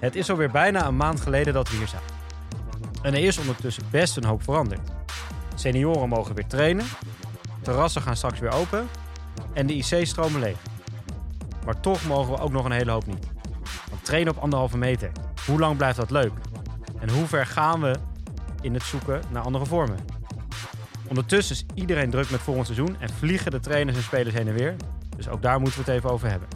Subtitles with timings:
[0.00, 2.02] Het is alweer bijna een maand geleden dat we hier zijn.
[3.02, 4.90] En er is ondertussen best een hoop veranderd.
[5.54, 6.86] Senioren mogen weer trainen,
[7.62, 8.88] terrassen gaan straks weer open
[9.52, 10.56] en de IC stromen leeg.
[11.64, 13.26] Maar toch mogen we ook nog een hele hoop niet.
[13.90, 15.10] Want trainen op anderhalve meter,
[15.46, 16.32] hoe lang blijft dat leuk?
[17.00, 17.94] En hoe ver gaan we
[18.62, 19.98] in het zoeken naar andere vormen?
[21.08, 24.54] Ondertussen is iedereen druk met volgend seizoen en vliegen de trainers en spelers heen en
[24.54, 24.76] weer.
[25.16, 26.48] Dus ook daar moeten we het even over hebben.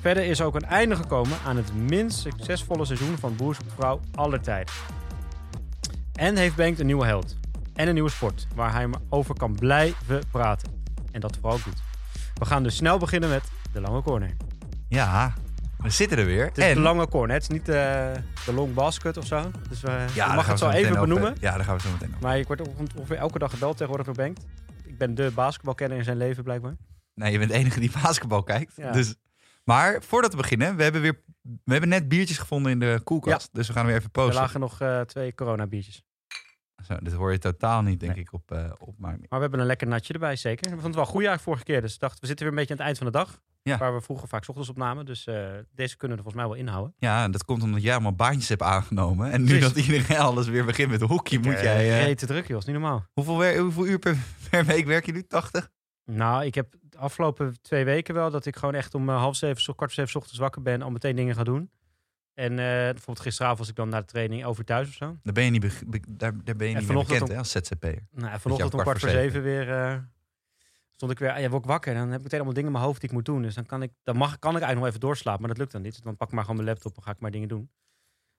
[0.00, 4.00] Verder is ook een einde gekomen aan het minst succesvolle seizoen van Boers op Vrouw
[4.14, 4.74] aller tijden.
[6.12, 7.36] En heeft Bengt een nieuwe held.
[7.74, 10.82] En een nieuwe sport waar hij over kan blijven praten.
[11.12, 11.82] En dat vooral doet.
[12.34, 14.36] We gaan dus snel beginnen met de lange corner.
[14.88, 15.34] Ja,
[15.78, 16.44] we zitten er weer.
[16.44, 16.74] Het is en...
[16.74, 17.34] de lange corner.
[17.34, 17.74] Het is niet eh,
[18.44, 19.50] de long basket of zo.
[19.68, 21.36] Dus we, Ja, mag gaan het zo even benoemen.
[21.40, 22.22] Ja, daar gaan we zo meteen over.
[22.22, 22.60] Maar ik word
[22.96, 24.46] ongeveer elke dag gebeld tegenwoordig door Bengt.
[24.84, 26.76] Ik ben de basketbalkenner in zijn leven blijkbaar.
[27.14, 28.72] Nee, je bent de enige die basketbal kijkt.
[28.76, 28.92] Ja.
[28.92, 29.14] Dus...
[29.64, 33.48] Maar voordat we beginnen, we hebben, weer, we hebben net biertjes gevonden in de koelkast.
[33.52, 34.34] Dus we gaan weer even Er posten.
[34.34, 36.02] lagen nog eh, twee coronabiertjes.
[36.86, 38.20] Zo, dit hoor je totaal niet, denk Nee.
[38.22, 40.62] ik, op, eh op maar Maar we hebben een lekker natje erbij, zeker.
[40.64, 41.80] We vonden het wel goed eigenlijk vorige keer.
[41.80, 43.40] Dus dacht, we zitten weer een beetje aan het eind van de dag.
[43.62, 43.78] Ja.
[43.78, 45.04] Waar we vroeger vaak ochtends opnamen.
[45.06, 46.94] Dus eh, deze kunnen we er volgens mij wel inhouden.
[46.98, 49.30] Ja, en dat komt omdat jij allemaal baantjes hebt aangenomen.
[49.30, 52.04] En nu dat iedereen alles weer begint met hockey, moet Eh, jij...
[52.04, 52.58] reet te druk, joh.
[52.58, 53.06] is niet normaal.
[53.12, 54.16] hoeveel, hoeveel uur per,
[54.50, 55.22] per week werk je nu?
[55.22, 55.68] 80?
[56.04, 59.62] Nou, ik heb de afgelopen twee weken wel dat ik gewoon echt om half zeven,
[59.62, 60.82] kwart voor zeven 's ochtends wakker ben.
[60.82, 61.70] Al meteen dingen ga doen.
[62.34, 65.16] En bijvoorbeeld gisteravond was ik dan naar de training over thuis of zo.
[65.22, 68.06] Daar ben je niet, daar, daar ben je En niet bekend om- hè, als ZZP'er.
[68.12, 69.68] Nou, vanochtend om kwart voor zeven weer
[70.98, 71.30] stond ik weer.
[71.32, 71.92] ah, Ja, word ik wakker.
[71.92, 73.42] En dan heb ik meteen allemaal dingen in mijn hoofd die ik moet doen.
[73.42, 75.40] Dus dan kan ik, dan mag, kan ik eigenlijk nog even doorslapen.
[75.40, 75.92] Maar dat lukt dan niet.
[75.92, 77.70] Dus dan pak ik maar gewoon mijn laptop en ga ik maar dingen doen.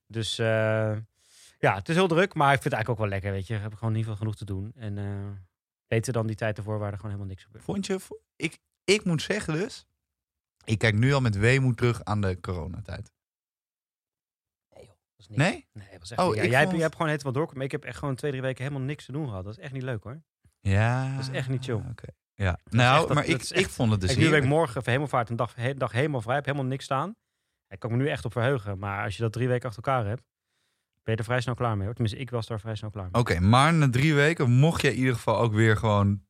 [0.07, 0.97] Dus eh,
[1.59, 2.33] ja, het is heel druk.
[2.33, 3.31] Maar ik vind het eigenlijk ook wel lekker.
[3.31, 4.71] Weet je, ik heb gewoon niet veel genoeg te doen.
[4.75, 5.29] En eh,
[5.87, 7.63] beter dan die tijd ervoor waar er gewoon helemaal niks gebeurt.
[7.63, 7.99] Vond je...
[8.35, 9.87] Ik, ik moet zeggen dus...
[10.65, 13.11] Ik kijk nu al met weemoed terug aan de coronatijd.
[14.69, 15.41] Dat is niks.
[15.51, 15.67] Nee?
[15.73, 17.57] Nee, dat was echt Oh, ja, jij, hebt, jij hebt gewoon het wel doorkomen.
[17.57, 19.43] Maar ik heb echt gewoon twee, drie weken helemaal niks te doen gehad.
[19.43, 20.21] Dat is echt niet leuk hoor.
[20.59, 21.15] Ja.
[21.15, 21.75] Dat is echt niet chill.
[21.89, 22.07] Oké.
[22.45, 22.59] Ja.
[22.69, 24.91] Nou, dat- maar dat ik, ik vond het dus Kijk, nu ben ik morgen voor
[24.91, 26.35] hemelvaart een dag, he- dag helemaal vrij.
[26.35, 27.15] Heb helemaal niks staan.
[27.67, 28.79] Ik kan me nu echt op verheugen.
[28.79, 30.21] Maar als je dat drie weken achter elkaar hebt,
[31.03, 31.85] ben je er vrij snel klaar mee.
[31.85, 31.93] Hoor.
[31.93, 33.21] Tenminste, ik was daar vrij snel klaar mee.
[33.21, 36.21] Oké, maar na drie weken mocht je in ieder geval ook weer gewoon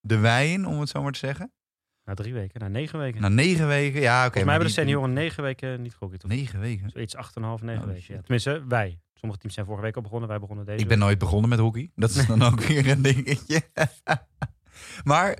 [0.00, 1.52] de wei in, om het zo maar te zeggen.
[2.04, 3.20] Na drie weken, na negen weken.
[3.20, 4.22] Na negen weken, ja, oké.
[4.22, 6.24] Volgens mij hebben de senioren negen weken niet gehockeyd.
[6.24, 6.90] Of Negen weken?
[6.90, 8.14] zoiets, acht en een half, negen Oh, weken.
[8.14, 8.20] Ja.
[8.20, 9.00] Tenminste, wij.
[9.14, 11.06] Sommige teams zijn vorige week al begonnen, wij begonnen deze Ik ben week.
[11.06, 11.90] nooit begonnen met hockey.
[11.94, 13.62] Dat is dan ook weer een dingetje.
[15.04, 15.38] maar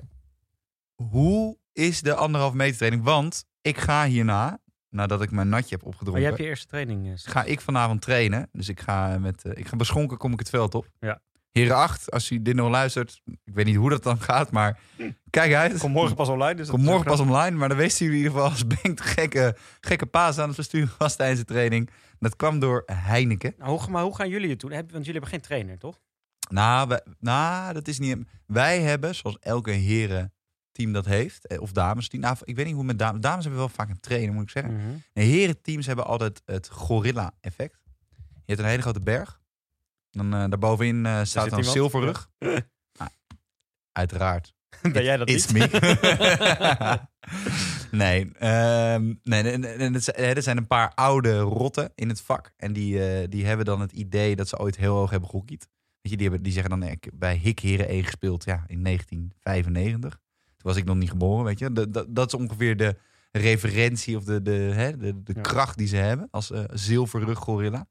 [0.95, 3.03] hoe is de anderhalf meter training?
[3.03, 6.67] Want ik ga hierna, nadat ik mijn natje heb Maar opgedronken, jij hebt je eerste
[6.67, 7.07] training.
[7.07, 8.49] eh, ga ik vanavond trainen.
[8.51, 10.87] Dus ik ga met, eh, ik ga beschonken, kom ik het veld op.
[10.99, 11.21] Ja.
[11.51, 14.79] Heren 8, als u dit nog luistert, ik weet niet hoe dat dan gaat, maar
[15.29, 15.79] kijk uit.
[15.79, 16.55] Kom morgen pas online.
[16.55, 19.03] Dus Kom morgen pas online, maar dan wisten jullie in ieder geval als Benk de
[19.03, 21.89] gekke, gekke paas aan het versturen was tijdens de training.
[22.19, 23.53] Dat kwam door Heineken.
[23.57, 24.69] Nou, hoe, maar hoe gaan jullie het doen?
[24.69, 25.99] Want jullie hebben geen trainer, toch?
[26.49, 28.17] Nou, wij- nou, dat is niet.
[28.45, 30.33] Wij hebben, zoals elke heren
[30.71, 32.21] team dat heeft, eh, of dames team.
[32.23, 33.21] Nou, ik weet niet hoe met dames.
[33.21, 35.03] Dames hebben wel vaak een trainer, moet ik zeggen.
[35.13, 37.77] Nee, heren teams hebben altijd het gorilla-effect.
[38.33, 39.41] Je hebt een hele grote berg.
[40.11, 41.77] Dan eh daarbovenin eh, staat dan iemand.
[41.77, 42.29] zilverrug.
[42.99, 43.11] Nou,
[43.91, 44.53] uiteraard.
[44.93, 45.71] ben jij dat It's niet?
[45.71, 46.99] me.
[47.91, 52.09] nee, ehm, nee, nee, nee, nee, het zijn- er zijn een paar oude rotten in
[52.09, 52.53] het vak.
[52.57, 55.67] En die, die hebben dan het idee dat ze ooit heel hoog hebben gehockeyd.
[56.01, 58.83] Weet je, die, hebben, die zeggen dan, ik bij Hik Heren 1 gespeeld ja, in
[58.83, 60.11] 1995.
[60.45, 61.71] Toen was ik nog niet geboren, weet je.
[61.73, 62.97] Dat, dat, dat is ongeveer de
[63.31, 65.41] referentie of de, de, hè, de, de Ja.
[65.41, 67.87] kracht die ze hebben als eh zilverrug gorilla.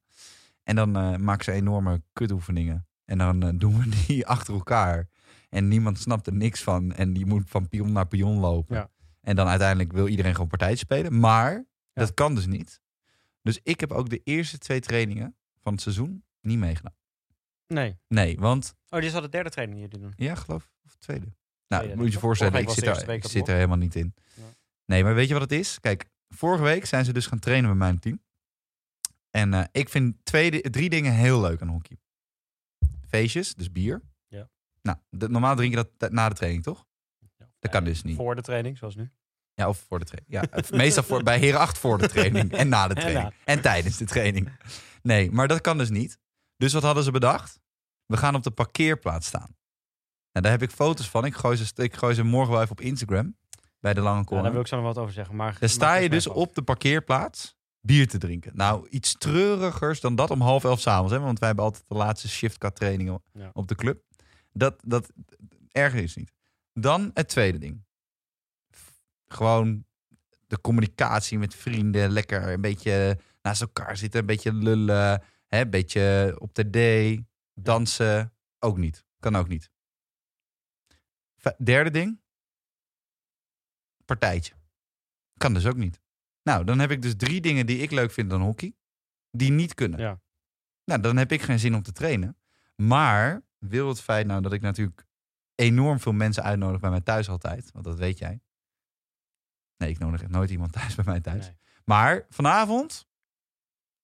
[0.63, 2.87] En dan eh, maken ze enorme kutoefeningen.
[3.05, 5.09] En dan eh, doen we die achter elkaar.
[5.49, 6.93] En niemand snapt er niks van.
[6.93, 8.77] En die moet van pion naar pion lopen.
[8.77, 8.91] Ja.
[9.21, 11.21] En dan uiteindelijk wil iedereen gewoon partijtje spelen.
[11.21, 12.81] Maar dat kan dus niet.
[13.43, 16.95] Dus ik heb ook de eerste twee trainingen van het seizoen niet meegedaan.
[17.69, 17.99] Nee.
[18.09, 18.75] Nee, want...
[18.89, 20.27] Oh, dit is al de derde training die jullie doen.
[20.27, 20.71] Ja, geloof ik.
[20.85, 21.27] Of de tweede.
[21.69, 24.15] Nou, Tweede, moet je je voorstellen, ik zit, er, ik zit er helemaal niet in.
[24.35, 24.43] Ja.
[24.85, 25.81] Nee, maar weet je wat het is?
[25.81, 28.23] Kijk, vorige week zijn ze dus gaan trainen met mijn team.
[29.31, 31.97] En eh, ik vind twee, drie dingen heel leuk aan hockey.
[33.09, 34.03] Feestjes, dus bier.
[34.27, 34.49] Ja.
[34.83, 36.87] Nou, de- normaal drink je dat na de training, toch?
[37.59, 38.17] Dat kan Ja, dus niet.
[38.17, 39.11] Voor de training, zoals nu.
[39.55, 40.33] Ja, of voor de training.
[40.33, 43.35] Ja, het- meestal voor, bij Heren 8 voor de training en na de training.
[43.45, 44.51] En, tijdens de training.
[45.03, 46.19] Nee, maar dat kan dus niet.
[46.59, 47.61] Dus wat hadden ze bedacht?
[48.07, 49.57] We gaan op de parkeerplaats staan.
[50.33, 51.25] Nou, daar heb ik foto's van.
[51.25, 53.37] Ik gooi ze, ik gooi ze morgen wel even op Instagram.
[53.81, 54.43] Bij de lange Ja, corner.
[54.45, 55.37] daar wil ik zo nog wat over zeggen.
[55.37, 57.57] Maar Daar sta je dus op de parkeerplaats.
[57.81, 58.57] bier te drinken.
[58.57, 61.13] Nou, iets treurigers dan dat om half elf s'avonds.
[61.13, 63.51] Want wij hebben altijd de laatste shiftcut trainingen Ja.
[63.53, 64.03] op de club.
[64.53, 65.13] Dat, dat
[65.73, 66.33] erger is niet.
[66.73, 67.85] Dan het tweede ding.
[69.27, 69.85] Gewoon
[70.47, 72.11] de communicatie met vrienden.
[72.11, 74.21] Lekker een beetje naast elkaar zitten.
[74.21, 75.23] Een beetje lullen.
[75.49, 77.21] Een beetje op de D.
[77.55, 78.33] Dansen.
[78.59, 79.07] Ook niet.
[79.21, 79.71] Kan ook niet.
[81.59, 82.21] Derde ding.
[84.05, 84.55] Partijtje.
[85.37, 86.01] Kan dus ook niet.
[86.43, 88.77] Nou, dan heb ik dus drie dingen die ik leuk vind dan hockey.
[89.31, 89.99] Die niet kunnen.
[89.99, 90.21] Ja.
[90.85, 92.37] Nou, dan heb ik geen zin om te trainen.
[92.75, 95.07] Maar wil het feit nou dat ik natuurlijk
[95.55, 97.73] enorm veel mensen uitnodig bij mij thuis altijd.
[97.73, 98.41] Want dat weet jij.
[99.77, 101.47] Nee, ik nodig nooit iemand thuis bij mij thuis.
[101.47, 101.57] Nee.
[101.85, 103.09] Maar vanavond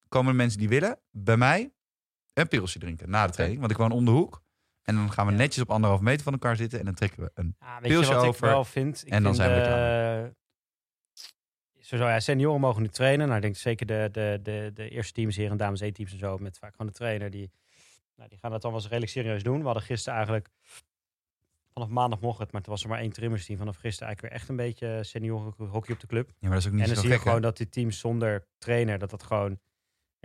[0.09, 1.71] komen de mensen die willen bij mij
[2.33, 3.59] een pilsje drinken na de training.
[3.59, 4.43] Want ik woon om de hoek.
[4.83, 5.37] En dan gaan we Ja.
[5.37, 6.79] netjes op anderhalf meter van elkaar zitten.
[6.79, 7.55] En dan trekken we een...
[7.59, 9.01] Ja, weet Pilsje je wat over ik wel vind?
[9.05, 10.25] Ik en dan vind, zijn we er
[11.99, 13.25] eh, ja, senioren mogen nu trainen.
[13.25, 16.17] Nou, ik denk zeker de, de, de, de eerste teams, heren en dames E-teams en
[16.17, 17.51] zo, met vaak gewoon de trainer, die,
[18.15, 19.59] nou, die gaan dat dan wel eens redelijk serieus doen.
[19.59, 20.49] We hadden gisteren eigenlijk,
[21.73, 23.57] vanaf maandag mocht het, maar het was er maar één trimmersteam.
[23.57, 26.27] Vanaf gisteren eigenlijk weer echt een beetje senioren hockey op de club.
[26.27, 27.69] Ja, maar dat is ook niet En dan zo zie je gek, gewoon dat die
[27.69, 29.59] teams zonder trainer, dat dat gewoon,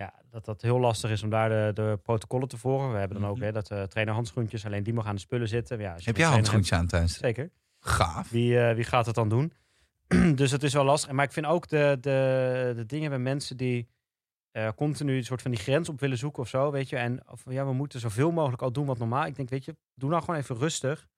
[0.01, 2.93] ja, dat dat heel lastig is om daar de, de protocollen te volgen.
[2.93, 3.45] We hebben dan ook Mhm.
[3.45, 5.79] hè, dat uh, trainer handschoentjes, alleen die mag aan de spullen zitten.
[5.81, 7.19] Ja, je Heb jij handschoentjes aan thuis?
[7.19, 7.51] Zeker.
[7.81, 8.31] Gaaf.
[8.31, 9.53] Wie, eh, wie gaat het dan doen?
[10.35, 11.13] dus het is wel lastig.
[11.13, 13.89] Maar ik vind ook de, de, de dingen bij mensen die
[14.51, 16.97] eh, continu een soort van die grens op willen zoeken of zo, weet je.
[16.97, 19.27] En of, ja, we moeten zoveel mogelijk al doen wat normaal.
[19.27, 21.09] Ik denk, weet je, doe nou gewoon even rustig.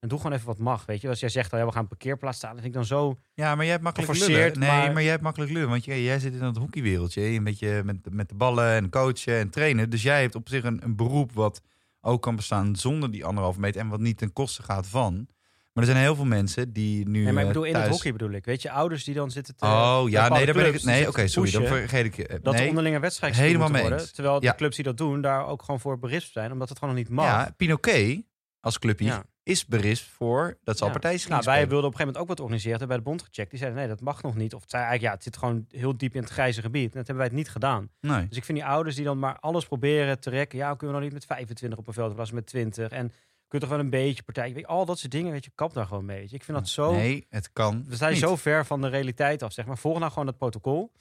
[0.00, 1.08] En doe gewoon even wat mag, weet je.
[1.08, 3.18] Als jij zegt, oh, ja, we gaan een parkeerplaats staan, dan vind ik dan zo...
[3.34, 4.68] Ja, maar jij hebt makkelijk Geforceerd, lullen.
[4.70, 5.02] Nee, maar- maar...
[5.02, 5.68] jij hebt makkelijk lullen.
[5.68, 7.22] Want jij, jij zit in dat hockeywereldje.
[7.22, 9.90] Een beetje met, met de ballen en coachen en trainen.
[9.90, 11.60] Dus jij hebt op zich een, een beroep wat
[12.00, 13.80] ook kan bestaan zonder die anderhalve meter.
[13.80, 15.28] En wat niet ten koste gaat van.
[15.72, 17.84] Maar er zijn heel veel mensen die nu Nee, maar ik eh, bedoel, in thuis...
[17.86, 18.44] het hockey bedoel ik.
[18.44, 19.64] Weet je, ouders die dan zitten te...
[19.64, 20.82] Oh, ja, nee, daar ben ik...
[20.82, 21.50] Nee, oké, sorry.
[21.50, 22.26] Dan vergeet ik je.
[22.26, 24.12] eh, Dat de onderlinge wedstrijd helemaal mee worden.
[24.12, 24.50] Terwijl Ja.
[24.50, 26.52] de clubs die dat doen, daar ook gewoon voor berispt zijn.
[26.52, 27.24] Omdat het gewoon nog niet mag.
[27.24, 28.22] Ja, Pinoquet
[28.60, 29.24] als clubje Ja.
[29.48, 30.92] Is berispt voor dat ze al Ja.
[30.92, 32.78] partijtjes Nou, wij wilden op een gegeven moment ook wat organiseren.
[32.78, 33.50] Hebben bij de bond gecheckt.
[33.50, 34.54] Die zeiden nee, dat mag nog niet.
[34.54, 36.92] Of het zei eigenlijk, ja, het zit gewoon heel diep in het grijze gebied.
[36.92, 37.90] En dat hebben wij het niet gedaan.
[38.00, 38.28] Nee.
[38.28, 40.58] Dus ik vind die ouders die dan maar alles proberen te rekken.
[40.58, 42.90] Ja, kunnen we nog niet met 25 op een veld in plaats van met 20.
[42.90, 44.52] En kun je toch wel een beetje partij.
[44.54, 46.22] Weet al dat soort dingen, weet je, kap daar gewoon mee.
[46.30, 46.92] Ik vind dat zo.
[46.92, 48.20] Nee, het kan we zijn niet.
[48.20, 49.78] zo ver van de realiteit af, zeg maar.
[49.78, 50.92] Volg nou gewoon dat protocol.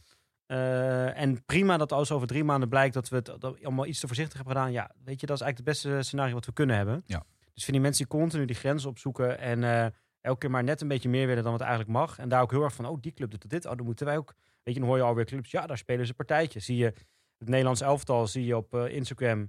[0.45, 3.85] Eh, en prima dat als over drie maanden blijkt dat we het dat we allemaal
[3.85, 4.71] iets te voorzichtig hebben gedaan.
[4.71, 7.03] Ja, weet je, dat is eigenlijk het beste scenario wat we kunnen hebben.
[7.05, 7.23] Ja.
[7.57, 9.85] Dus vind die mensen die continu die grenzen opzoeken en eh,
[10.21, 12.19] elke keer maar net een beetje meer willen dan wat eigenlijk mag.
[12.19, 14.17] En daar ook heel erg van, oh, die club doet dit, oh, dan moeten wij
[14.17, 14.33] ook.
[14.63, 16.65] Weet je, dan hoor je alweer clubs, ja, daar spelen ze partijtjes.
[16.65, 16.93] Zie je
[17.37, 19.39] het Nederlands elftal, zie je op eh, Instagram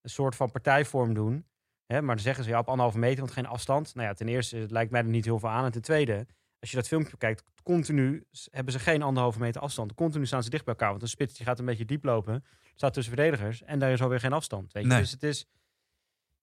[0.00, 1.46] een soort van partijvorm doen.
[1.86, 3.94] Hè, maar dan zeggen ze, ja, op anderhalve meter, want geen afstand.
[3.94, 5.64] Nou ja, ten eerste, het lijkt mij er niet heel veel aan.
[5.64, 6.26] En ten tweede,
[6.60, 9.94] als je dat filmpje kijkt, continu hebben ze geen anderhalve meter afstand.
[9.94, 10.90] Continu staan ze dicht bij elkaar.
[10.90, 12.44] Want een spits die gaat een beetje diep lopen,
[12.74, 13.62] staat tussen verdedigers.
[13.62, 14.72] En daar is alweer geen afstand.
[14.72, 14.88] Weet je?
[14.88, 15.00] Nee.
[15.00, 15.46] Dus het is...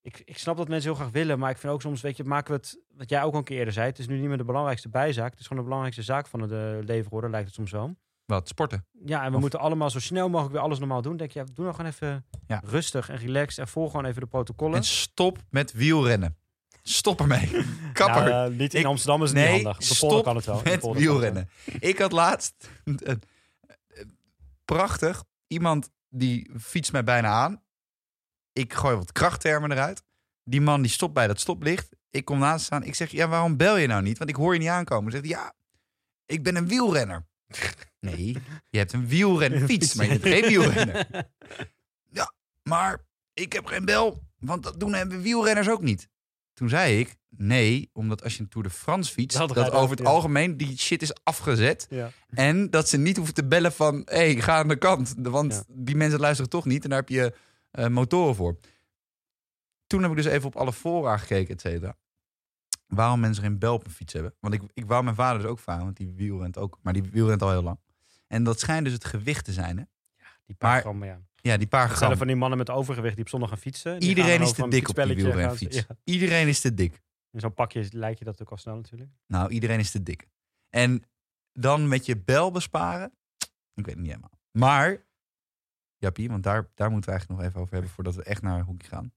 [0.05, 2.23] Ik, ik snap dat mensen heel graag willen, maar ik vind ook soms, weet je,
[2.23, 4.27] maken we het, wat jij ook al een keer eerder zei, het is nu niet
[4.27, 5.31] meer de belangrijkste bijzaak.
[5.31, 7.95] Het is gewoon de belangrijkste zaak van de leverorde, lijkt het soms wel.
[8.25, 8.85] Wat, sporten?
[9.05, 11.17] Ja, en we Of- moeten allemaal zo snel mogelijk weer alles normaal doen.
[11.17, 12.61] Denk je, ja, doe nou gewoon even Ja.
[12.65, 14.75] rustig en relaxed en volg gewoon even de protocollen.
[14.77, 16.37] En stop met wielrennen.
[16.81, 17.49] Stop ermee.
[17.93, 18.23] Kapper.
[18.23, 19.77] Nou, eh, niet in Ik- Amsterdam is het niet nee, handig.
[19.87, 20.61] De polder stop kan het wel.
[20.63, 21.49] Met wielrennen.
[21.79, 22.69] Ik had laatst...
[22.83, 23.21] een- een-
[23.87, 24.17] een-
[24.65, 25.23] prachtig.
[25.47, 27.61] Iemand die fietst mij bijna aan.
[28.55, 30.03] Ik gooi wat krachttermen eruit.
[30.43, 31.89] Die man die stopt bij dat stoplicht.
[32.09, 32.83] Ik kom naast staan.
[32.83, 34.17] Ik zeg, ja, waarom bel je nou niet?
[34.17, 35.11] Want ik hoor je niet aankomen.
[35.11, 35.53] Zegt, hij, ja,
[36.25, 37.25] ik ben een wielrenner.
[37.99, 38.37] Nee,
[38.69, 41.07] je hebt een wielrenfiets, maar je bent geen wielrenner.
[42.09, 42.33] Ja,
[42.63, 46.07] maar ik heb geen bel, want dat doen hebben wielrenners ook niet.
[46.53, 49.99] Toen zei ik, nee, omdat als je een Tour de France fietst, Dat over het
[49.99, 50.05] ja.
[50.05, 51.87] algemeen die shit is afgezet.
[51.89, 52.11] Ja.
[52.29, 55.13] En dat ze niet hoeven te bellen van, hé, hey, ga aan de kant.
[55.17, 55.63] Want Ja.
[55.67, 57.33] die mensen luisteren toch niet en daar heb je
[57.75, 58.59] eh, motoren voor.
[59.87, 61.97] Toen heb ik dus even op alle fora gekeken, et cetera.
[62.87, 64.33] Waarom mensen geen bel op een fiets hebben.
[64.39, 66.79] Want ik, ik wou mijn vader dus ook varen, want die wielrent ook.
[66.81, 67.79] Maar die wielrent al heel lang.
[68.27, 69.83] En dat schijnt dus het gewicht te zijn, hè?
[70.45, 71.19] Die paar Maar- gram, ja.
[71.35, 72.17] Ja, die paar gram.
[72.17, 73.99] van die mannen met overgewicht die op zondag gaan fietsen.
[73.99, 75.75] Die Iedereen gaan is te dik op die wielrenfiets.
[75.87, 75.97] Ja.
[76.03, 77.01] Iedereen is te dik.
[77.31, 79.09] In zo'n pakje lijkt je dat ook al snel natuurlijk.
[79.27, 80.27] Nou, iedereen is te dik.
[80.69, 81.03] En
[81.53, 83.11] dan met je bel besparen.
[83.73, 84.39] Ik weet het niet helemaal.
[84.51, 85.03] Maar,
[86.05, 88.61] Jappie, want daar, daar moeten we eigenlijk nog even over hebben voordat we echt naar
[88.61, 89.13] hoekje gaan.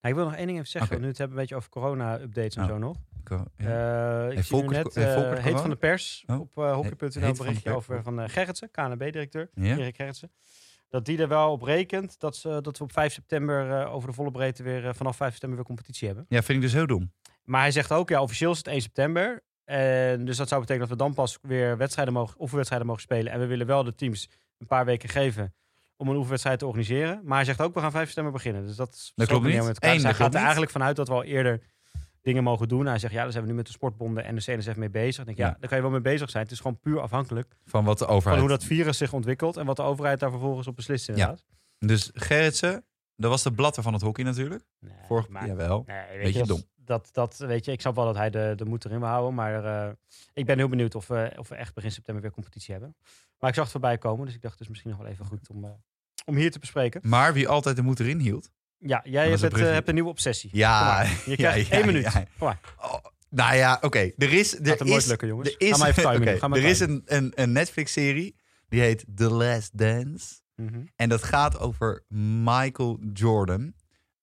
[0.00, 1.00] Nou, ik wil nog één ding even zeggen.
[1.00, 2.68] Nu het hebben een beetje over corona-updates en Oh.
[2.68, 2.96] zo nog.
[3.20, 4.28] Ik, eh, ja.
[4.28, 6.40] Eh, ik zie net eh, Volkert heet van de pers Oh.
[6.40, 9.50] op uh, hockey.nl een berichtje over van uh, Gerritsen, KNB-directeur.
[9.54, 9.76] ja?
[9.76, 10.32] Erik Gerritsen.
[10.88, 14.08] Dat die er wel op rekent dat, ze, dat we op 5 september eh, over
[14.08, 16.24] de volle breedte weer eh, vanaf 5 september weer competitie hebben.
[16.28, 17.12] ja, vind ik dus heel dom.
[17.44, 19.42] Maar hij zegt ook, ja, officieel is het 1 september.
[19.64, 23.32] En dus dat zou betekenen dat we dan pas weer wedstrijden mogen, oefenwedstrijden mogen spelen.
[23.32, 24.28] En we willen wel de teams
[24.58, 25.54] een paar weken geven
[26.02, 27.20] om een oefenwedstrijd te organiseren.
[27.24, 28.66] Maar hij zegt ook, we gaan 5 september beginnen.
[28.66, 29.54] Dus dat, strookt klopt niet.
[29.54, 29.66] met.
[29.66, 30.40] Eén, Dus hij dat gaat er niet.
[30.42, 31.60] eigenlijk vanuit dat we al eerder
[32.22, 32.86] dingen mogen doen.
[32.86, 35.18] Hij zegt, ja, daar zijn we nu met de sportbonden en de CNSF mee bezig.
[35.20, 35.56] Ik denk, ja, Ja.
[35.60, 36.42] daar kan je wel mee bezig zijn.
[36.42, 38.40] Het is gewoon puur afhankelijk Van wat de van overheid...
[38.40, 41.44] hoe dat virus zich ontwikkelt en wat de overheid daar vervolgens op beslist inderdaad.
[41.78, 42.84] Dus Gerritsen,
[43.16, 44.64] dat was de blatter van het hockey natuurlijk.
[44.80, 45.28] Nee, Vorig...
[45.28, 45.82] maar- Jawel.
[45.86, 46.62] Nee, weet Beetje je, dat, dom.
[46.84, 49.34] Dat, dat, weet je, ik snap wel dat hij de, de moed erin wil houden.
[49.34, 49.92] Maar eh,
[50.32, 52.94] ik ben heel benieuwd of we, of we echt begin september weer competitie hebben.
[53.38, 54.26] Maar ik zag het voorbij komen.
[54.26, 55.70] Dus ik dacht, het is misschien nog wel even goed om, eh,
[56.24, 57.00] om hier te bespreken.
[57.04, 58.50] Maar wie altijd de moed erin hield...
[58.78, 60.50] Ja, jij hebt, het, eh, hebt een nieuwe obsessie.
[60.52, 61.02] Ja.
[61.26, 62.08] Je krijgt ja, één minuut.
[62.38, 62.52] Kom.
[62.78, 62.94] Oh,
[63.28, 64.10] nou ja, oké.
[64.16, 64.58] Er is...
[64.58, 65.48] Er Gaat hem nooit is, lukken, jongens.
[65.48, 66.36] er is, Ga maar even nu.
[66.38, 68.36] Ga maar er is een, een, een Netflix-serie
[68.68, 70.34] die heet The Last Dance.
[70.56, 70.80] Mhm.
[70.96, 72.04] En dat gaat over
[72.42, 73.72] Michael Jordan.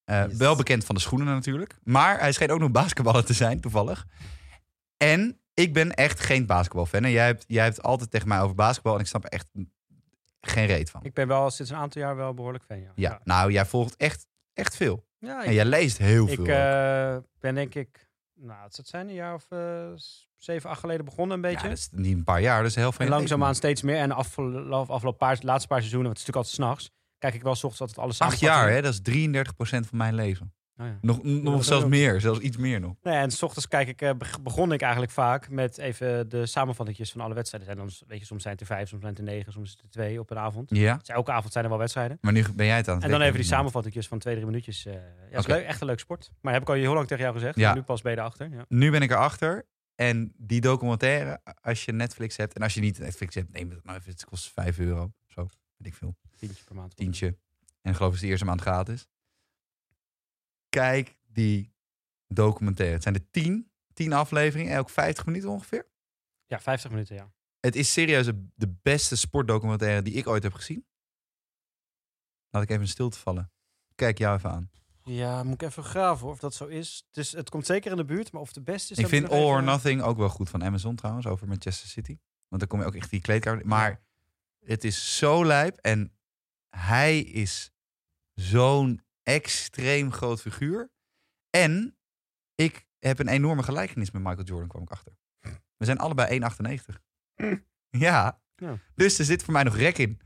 [0.05, 0.37] Yes.
[0.37, 1.75] Wel bekend van de schoenen natuurlijk.
[1.83, 4.05] Maar hij schijnt ook nog basketballer te zijn, toevallig.
[4.97, 7.03] En ik ben echt geen basketbalfan.
[7.03, 8.93] En jij hebt, jij hebt altijd tegen mij over basketbal.
[8.93, 9.49] En ik snap echt
[10.41, 11.03] geen reet van.
[11.03, 12.79] Ik ben wel sinds een aantal jaar wel behoorlijk fan.
[12.79, 15.07] Ja, Ja, nou, jij volgt echt, echt veel.
[15.17, 16.43] Ja, En ik, jij leest heel ik veel.
[16.43, 16.49] ook.
[16.49, 19.87] eh, ben denk ik, nou, het zijn een jaar of eh,
[20.35, 21.69] zeven, acht geleden begonnen een ja, beetje.
[21.69, 23.05] dat is niet een paar jaar, is heel veel.
[23.05, 23.97] En langzaamaan steeds meer.
[23.97, 27.33] En de afgelopen, afgelopen paar, laatste paar seizoenen, want het is natuurlijk altijd s'nachts, kijk
[27.33, 28.81] ik wel s ochtends altijd alles Acht jaar, hè?
[28.81, 30.53] Dat is 33% van mijn leven.
[30.79, 30.97] Oh, ja.
[31.01, 32.95] Nog, nog zelfs meer, zelfs iets meer nog.
[33.03, 36.45] Nee, en s ochtends kijk ik, eh, beg- begon ik eigenlijk vaak met even de
[36.45, 37.69] samenvattingjes van alle wedstrijden.
[37.69, 39.65] En dan, weet je, soms zijn het er vijf, soms zijn het er negen, soms
[39.65, 40.69] is het er twee op een avond.
[40.75, 42.17] Ja, Dus elke avond zijn er wel wedstrijden.
[42.21, 44.45] maar nu ben jij het aan het En dan even die samenvattingjes van twee, drie
[44.45, 44.85] minuutjes.
[44.85, 44.93] eh
[45.31, 46.31] ja, is leuk, echt een leuk sport.
[46.41, 47.55] Maar heb ik al heel lang tegen jou gezegd.
[47.55, 47.73] Ja.
[47.73, 48.49] Nu pas ben je erachter.
[48.51, 48.65] Ja.
[48.67, 49.65] Nu ben ik erachter.
[49.95, 52.53] En die documentaire, als je Netflix hebt...
[52.53, 54.11] en als je niet Netflix hebt, neem het nou even.
[54.11, 55.11] Het kost 5 euro.
[55.27, 55.41] Zo,
[55.77, 56.15] weet ik veel.
[56.37, 56.95] Tientje per maand.
[56.95, 57.37] Tientje.
[57.81, 59.07] En ik geloof is de eerste maand gratis.
[60.69, 61.73] Kijk die
[62.27, 62.93] documentaire.
[62.93, 65.87] Het zijn er 10, 10 afleveringen, elk 50 minuten ongeveer.
[66.45, 67.31] Ja, 50 minuten, ja.
[67.59, 70.85] Het is serieus de- beste sportdocumentaire die ik ooit heb gezien.
[72.49, 73.51] Laat ik even in stilte vallen.
[73.95, 74.71] Kijk jou even aan.
[75.03, 77.07] Ja, moet ik even graven hoor, of dat zo is.
[77.11, 78.99] Dus het komt zeker in de buurt, maar of de beste is...
[78.99, 82.17] ik vind All or Nothing ook wel goed van Amazon trouwens, over Manchester City.
[82.47, 83.67] Want dan kom je ook echt die kleedkamer.
[83.67, 84.01] Maar
[84.59, 85.77] het is zo lijp.
[85.77, 86.13] En
[86.69, 87.71] hij is
[88.33, 89.01] zo'n
[89.33, 90.91] extreem groot figuur.
[91.49, 91.97] En
[92.55, 95.13] ik heb een enorme gelijkenis met Michael Jordan, kwam ik achter.
[95.77, 96.99] We zijn allebei 1,98.
[97.89, 98.41] Ja.
[98.55, 98.77] Ja.
[98.95, 100.19] Dus er zit voor mij nog rek in.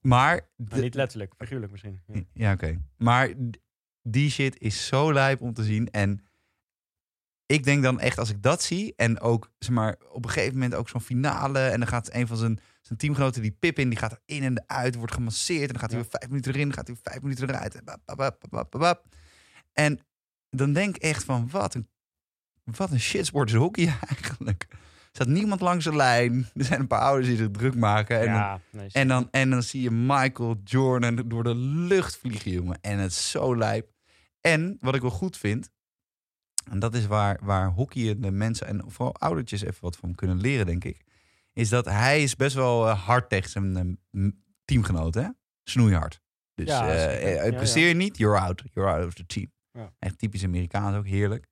[0.00, 0.48] Maar...
[0.56, 2.00] Niet letterlijk, figuurlijk misschien.
[2.06, 2.22] Ja.
[2.32, 2.80] ja, oké.
[2.96, 3.34] Maar
[4.02, 5.90] die shit is zo lijp om te zien.
[5.90, 6.24] En
[7.46, 8.94] ik denk dan echt, als ik dat zie...
[8.96, 11.58] en ook, zeg maar, op een gegeven moment ook zo'n finale...
[11.58, 13.88] en dan gaat een van zijn, zijn teamgenoten, die Pip in...
[13.88, 15.60] die gaat er in en uit, wordt gemasseerd...
[15.60, 17.80] en dan gaat hij weer vijf minuten erin, gaat hij weer vijf minuten eruit.
[19.72, 19.98] En,
[20.50, 21.88] dan denk ik echt van, wat een,
[22.64, 24.66] wat een shitsport is hockey eigenlijk.
[24.70, 26.48] Er staat niemand langs de lijn.
[26.54, 28.20] Er zijn een paar ouders die zich druk maken.
[28.20, 28.60] En dan
[28.92, 32.78] en dan, en dan zie je Michael Jordan door de lucht vliegen, jongen.
[32.80, 33.90] En het is zo lijp.
[34.40, 35.70] En wat ik wel goed vind,
[36.70, 40.40] en dat is waar, waar hockey de mensen en vooral oudertjes even wat van kunnen
[40.40, 41.04] leren, denk ik.
[41.58, 44.28] Is dat hij is best wel eh, hard tegen zijn eh,
[44.64, 45.28] teamgenoten, hè?
[45.64, 46.20] Snoeihard.
[46.54, 48.62] Dus Ja, Ja, presteer je niet, you're out.
[48.72, 49.52] You're out of the team.
[49.98, 51.46] Echt typisch Amerikaans ook, heerlijk.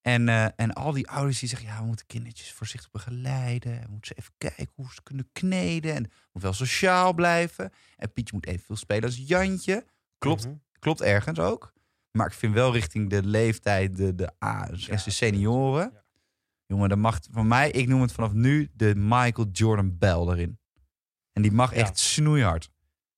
[0.00, 3.72] En, en al die ouders die zeggen, ja, we moeten kindertjes voorzichtig begeleiden.
[3.80, 5.94] We moeten ze even kijken hoe ze kunnen kneden.
[5.94, 7.70] En moet wel sociaal blijven.
[7.96, 9.84] En Pietje moet evenveel spelen als Jantje.
[10.18, 10.54] Klopt, Mhm.
[10.78, 11.72] klopt ergens ook.
[12.12, 15.90] Maar ik vind wel richting de leeftijd, de, de, A, dus Ja, echt de senioren.
[15.92, 16.04] Ja.
[16.66, 20.58] Jongen, dat mag van mij, ik noem het vanaf nu de Michael Jordan bel erin.
[21.32, 21.80] En die mag Ja.
[21.80, 22.70] echt snoeihard.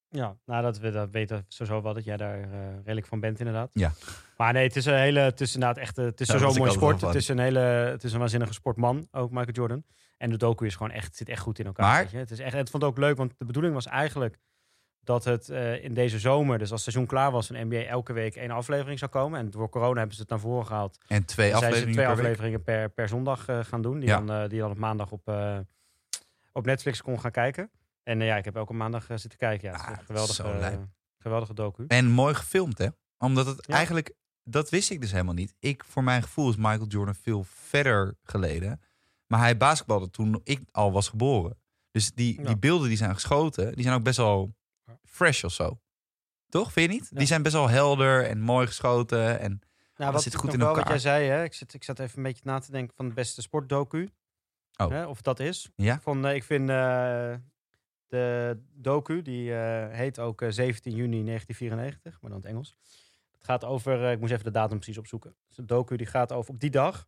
[0.08, 3.20] Ja, nou dat, we, dat weten we sowieso wel dat jij daar eh, redelijk van
[3.20, 3.70] bent inderdaad.
[3.72, 3.92] Ja.
[4.36, 6.60] Maar nee, het is een hele, het is inderdaad echt, eh, het is Daar sowieso
[6.60, 7.00] was een sport.
[7.00, 9.84] Het is een hele, het is een waanzinnige sportman, ook Michael Jordan.
[10.16, 11.86] En de docu is gewoon echt, zit echt goed in elkaar.
[11.86, 12.16] Maar- weet je.
[12.16, 14.38] Het is echt, het vond ik ook leuk, want de bedoeling was eigenlijk
[15.00, 18.12] dat het eh, in deze zomer, dus als het seizoen klaar was, van NBA elke
[18.12, 19.38] week één aflevering zou komen.
[19.40, 20.98] En door corona hebben ze het naar voren gehaald.
[21.06, 23.98] En twee Dan afleveringen twee per afleveringen per, per zondag eh, gaan doen.
[23.98, 24.20] Die, Ja.
[24.20, 25.32] dan, eh, die dan op maandag op,
[26.52, 27.70] op Netflix kon gaan kijken.
[28.02, 29.68] En ja, ik heb elke maandag zitten kijken.
[29.70, 30.88] Ja, het is Ah, geweldige,
[31.18, 31.84] geweldige docu.
[31.88, 32.88] En mooi gefilmd, hè?
[33.18, 33.74] Omdat het Ja.
[33.74, 35.54] eigenlijk, dat wist ik dus helemaal niet.
[35.58, 38.80] Ik, voor mijn gevoel is Michael Jordan veel verder geleden.
[39.26, 41.58] Maar hij basketbalde toen ik al was geboren.
[41.90, 42.46] Dus die, Ja.
[42.46, 44.54] die beelden die zijn geschoten, die zijn ook best wel.
[45.18, 45.80] Fresh of zo.
[46.48, 47.08] Toch, vind je niet?
[47.10, 47.18] Ja.
[47.18, 49.40] Die zijn best wel helder en mooi geschoten.
[49.40, 49.60] En
[49.96, 50.90] Nou, wat zit goed in wel wat elkaar.
[50.92, 51.44] jij zei, hè?
[51.44, 54.08] Ik, zit, ik zat even een beetje na te denken van de beste sportdocu.
[54.76, 54.88] Oh.
[54.90, 55.70] Hè, of dat is.
[55.76, 57.34] ja, Van, eh, ik vind eh,
[58.08, 62.76] de docu, die eh, heet ook eh, 17 juni 1994, maar dan in het Engels.
[63.32, 65.30] Het gaat over, ik moest even de datum precies opzoeken.
[65.30, 67.06] Het is een docu die gaat over, op die dag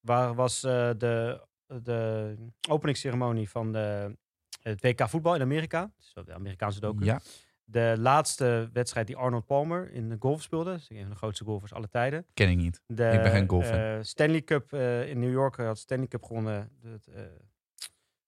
[0.00, 2.34] waar was de, de
[2.68, 4.16] openingsceremonie van de,
[4.62, 5.80] het WK voetbal in Amerika.
[5.96, 7.04] Dat ook de Amerikaanse docu.
[7.04, 7.20] Ja.
[7.64, 10.70] De laatste wedstrijd die Arnold Palmer in de golf speelde.
[10.70, 12.26] Dat is een van de grootste golfers aller tijden.
[12.34, 12.80] Ken ik niet.
[12.86, 13.78] De, Ik ben geen golffan.
[13.78, 16.70] eh, Stanley Cup eh, in New York had Stanley Cup gewonnen.
[16.82, 17.22] Het, eh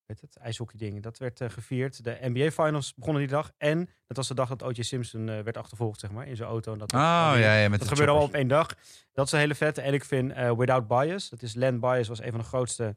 [0.07, 1.03] weet het, ijshockey ding.
[1.03, 2.05] Dat werd eh, gevierd.
[2.05, 3.53] De NBA Finals begonnen die dag.
[3.59, 4.83] En dat was de dag dat O.J.
[4.83, 6.73] Simpson eh, werd achtervolgd, zeg maar, in zijn auto.
[6.73, 8.69] En dat, Oh ja, ja, met dat de gebeurde allemaal op één dag.
[9.13, 9.81] Dat is een hele vette.
[9.81, 12.97] En ik vind eh, Without Bias, dat is Len Bias, was een van de grootste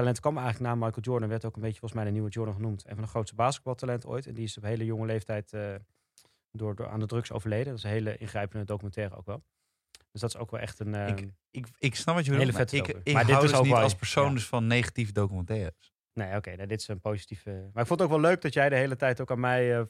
[0.00, 0.22] talenten.
[0.22, 2.84] Kwam eigenlijk na Michael Jordan, werd ook een beetje volgens mij de nieuwe Jordan genoemd.
[2.86, 4.26] Een van de grootste basketbaltalenten ooit.
[4.26, 5.74] En die is op hele jonge leeftijd eh,
[6.52, 7.66] door, door aan de drugs overleden.
[7.66, 9.42] Dat is een hele ingrijpende documentaire ook wel.
[10.12, 10.94] Dus dat is ook wel echt een...
[10.94, 11.16] eh,
[11.50, 13.64] Ik, ik snap wat je bedoelt, maar ik, ik Maar dit hou is dus ook
[13.64, 14.32] niet wel- als persoon ja.
[14.34, 15.92] dus van negatieve documentaires.
[16.12, 17.50] Nee, oké, nou, dit is een positieve.
[17.50, 19.76] Maar ik vond het ook wel leuk dat jij de hele tijd ook aan mij.
[19.78, 19.82] eh,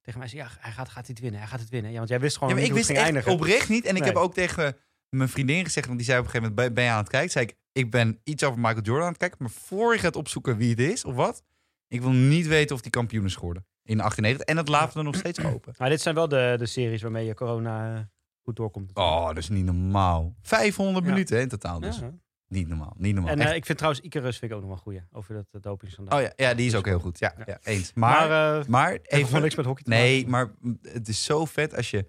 [0.00, 1.90] tegen mij zei: ja, hij gaat, gaat dit winnen, hij gaat het winnen.
[1.90, 3.46] Ja, want jij wist gewoon Ja, maar ik hoe wist het ging echt eindigen.
[3.46, 3.84] oprecht niet.
[3.84, 4.76] En ik heb ook tegen
[5.08, 7.08] mijn vriendin gezegd, want die zei op een gegeven moment, ben- ben je aan het
[7.12, 7.30] kijken?
[7.30, 10.16] Zei ik, ik ben iets over Michael Jordan aan het kijken, maar voor je gaat
[10.16, 11.42] opzoeken wie het is of wat,
[11.88, 14.46] ik wil niet weten of die kampioen is geworden in 98.
[14.46, 15.74] En dat laten we nog steeds open.
[15.78, 18.00] Maar dit zijn wel de, de series waarmee je corona eh,
[18.42, 18.90] goed doorkomt.
[18.94, 20.34] Oh, dat is niet normaal.
[20.42, 21.10] 500 Ja.
[21.10, 21.98] minuten hè, in totaal dus.
[21.98, 22.10] Ja.
[22.48, 23.32] Niet normaal, niet normaal.
[23.32, 25.60] En eh, ik vind trouwens Icarus vind ik ook nog wel goeie over dat uh,
[25.62, 26.18] dopingschandaal.
[26.18, 27.18] oh ja, ja, die is ook heel goed.
[27.18, 27.58] Ja, Ja.
[27.62, 27.92] eens.
[27.94, 29.42] Maar, maar, eh maar even...
[29.42, 30.56] niks met hockey te Nee, maken.
[30.60, 32.08] maar het is zo vet als je...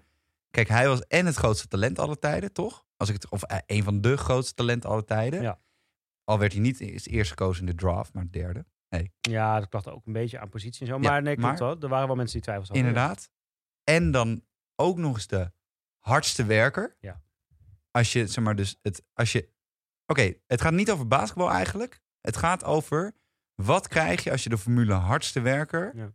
[0.50, 2.84] Kijk, hij was en het grootste talent aller tijden, toch?
[3.02, 5.42] Als ik het, of eh, een van de grootste talenten aller tijden.
[5.42, 5.60] Ja.
[6.24, 8.66] Al werd hij niet eerst eerst gekozen in de draft, maar derde.
[9.20, 10.92] Ja, dat lag ook een beetje aan positie en zo.
[11.00, 11.80] Ja, Maar nee, klopt maar- wel.
[11.80, 12.86] Er waren wel mensen die twijfels hadden.
[12.86, 13.30] Inderdaad.
[13.84, 14.44] En dan
[14.76, 15.52] ook nog eens de
[15.98, 16.96] hardste werker.
[17.00, 17.22] Ja.
[17.90, 19.04] Als je, zeg maar, dus het...
[19.12, 19.50] Als je...
[20.06, 22.00] Oké, het gaat niet over basketbal eigenlijk.
[22.20, 23.14] Het gaat over...
[23.54, 25.96] Wat krijg je als je de formule hardste werker...
[25.96, 26.12] Ja.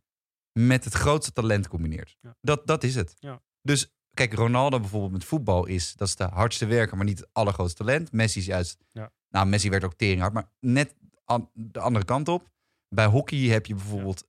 [0.52, 2.18] met het grootste talent combineert?
[2.42, 3.16] Dat, dat is het.
[3.20, 3.42] Ja.
[3.62, 5.94] Dus kijk, Ronaldo bijvoorbeeld met voetbal is...
[5.96, 8.12] dat is de hardste werker, maar niet het allergrootste talent.
[8.12, 8.78] Messi is juist...
[8.92, 9.12] Ja.
[9.30, 10.96] Nou, Messi werd ook tering hard, maar net
[11.26, 12.50] an- de andere kant op.
[12.90, 14.28] Bij hockey heb je bijvoorbeeld...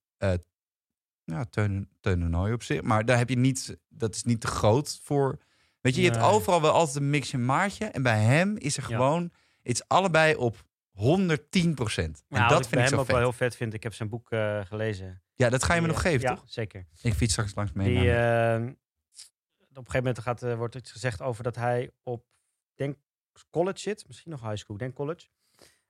[1.24, 2.82] ja, Teun, Teun de Nooy op zich.
[2.82, 3.78] Maar daar heb je niet...
[3.88, 5.38] Dat is niet te groot voor...
[5.80, 7.84] Weet je, je hebt overal wel altijd een mixje maatje.
[7.84, 8.96] En bij hem is er Ja.
[8.96, 9.22] gewoon...
[9.62, 12.24] Het is allebei op 110 procent.
[12.28, 13.10] En Ja, wat dat ik vind ik zo ook vet.
[13.14, 13.74] wel heel vet vind.
[13.74, 15.22] Ik heb zijn boek eh, gelezen.
[15.34, 16.44] Ja, dat ga je me Die, nog eh, geven, ja, toch?
[16.46, 16.86] zeker.
[17.02, 17.86] Ik fiets straks langs mee.
[18.00, 18.10] Die,
[19.78, 22.24] op een gegeven moment gaat, eh, wordt iets gezegd over dat hij op,
[22.74, 22.96] denk
[23.50, 24.04] college zit.
[24.06, 25.26] Misschien nog high school, denk college.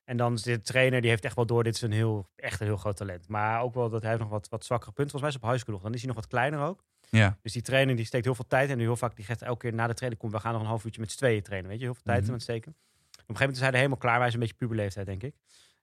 [0.04, 2.60] En dan is de trainer, die heeft echt wel door, dit is een heel, echt
[2.60, 3.28] een heel groot talent.
[3.28, 5.18] Maar ook wel dat hij heeft nog wat, wat zwakkere punten.
[5.18, 5.82] Volgens mij is op high school nog.
[5.84, 6.84] Dan is hij nog wat kleiner ook.
[7.10, 7.38] ja.
[7.42, 8.70] Dus die trainer die steekt heel veel tijd.
[8.70, 10.68] En heel vaak die geeft elke keer na de training, kom, we gaan nog een
[10.68, 11.70] half uurtje met z'n tweeën trainen.
[11.70, 12.28] Weet je, heel veel tijd Mhm.
[12.28, 12.70] aan het steken.
[12.72, 12.76] Op
[13.08, 14.18] een gegeven moment is hij er helemaal klaar.
[14.18, 15.34] Wij zijn een beetje puberleeftijd, denk ik.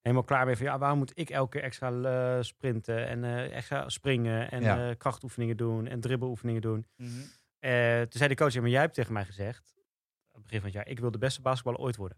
[0.02, 1.91] Helemaal klaar mee van, ja, waarom moet ik elke keer extra
[2.38, 4.89] eh, sprinten en eh, extra springen en Ja.
[4.89, 6.88] eh, krachtoefeningen doen en dribbeloefeningen doen.
[7.65, 9.73] Eh, toen zei de coach, maar jij hebt tegen mij gezegd,
[10.32, 12.17] aan het begin van het jaar, ik wil de beste basketballer ooit worden.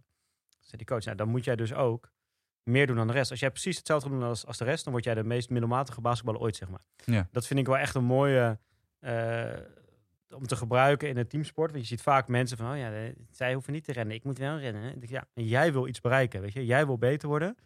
[0.50, 2.12] Toen zei die coach, nou, dan moet jij dus ook
[2.64, 3.32] meer doen dan de rest.
[3.32, 6.02] Als jij precies hetzelfde doet als, als de rest, dan word jij de meest middelmatige
[6.02, 6.84] basketballer ooit, zeg maar.
[7.06, 7.28] Ja.
[7.32, 8.60] Dat vind ik wel echt een mooie
[9.00, 9.54] eh,
[10.30, 11.72] om te gebruiken in het teamsport.
[11.72, 14.24] Want je ziet vaak mensen van, oh ja, eh, zij hoeven niet te rennen, ik
[14.24, 14.94] moet wel rennen.
[15.00, 16.66] Ja, en jij wil iets bereiken, weet je.
[16.66, 17.58] Jij wil beter worden.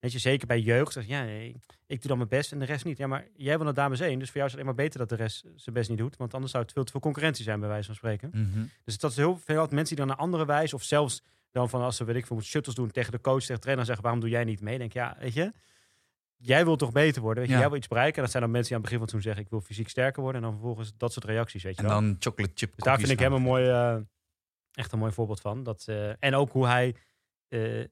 [0.00, 0.92] Weet je, zeker bij jeugd.
[0.92, 2.98] Zeg, ja, ik, ik doe dan mijn best en de rest niet.
[2.98, 4.18] Ja, maar jij wil naar dames één.
[4.18, 6.16] Dus voor jou is het alleen maar beter dat de rest zijn best niet doet.
[6.16, 8.30] Want anders zou het veel te veel concurrentie zijn, bij wijze van spreken.
[8.32, 8.64] Mhm.
[8.84, 11.80] Dus dat is heel veel mensen die dan naar andere wijze, of zelfs dan van
[11.82, 14.20] als ze, weet ik veel, shuttles doen tegen de coach, tegen de trainer, zeggen, waarom
[14.20, 14.78] doe jij niet mee?
[14.78, 15.52] Denk ja, weet je,
[16.36, 17.60] jij wilt toch beter worden, weet je, Ja.
[17.60, 18.16] jij wil iets bereiken.
[18.16, 19.60] En dat zijn dan mensen die aan het begin van het seizoen zeggen, ik wil
[19.60, 20.42] fysiek sterker worden.
[20.42, 22.00] En dan vervolgens dat soort reacties, weet je En wel.
[22.00, 23.96] dan chocolate chip dus daar vind ik hem een mooi, eh,
[24.72, 25.62] echt een mooi voorbeeld van.
[25.62, 26.94] Dat, eh, en ook hoe hij
[27.48, 27.84] eh,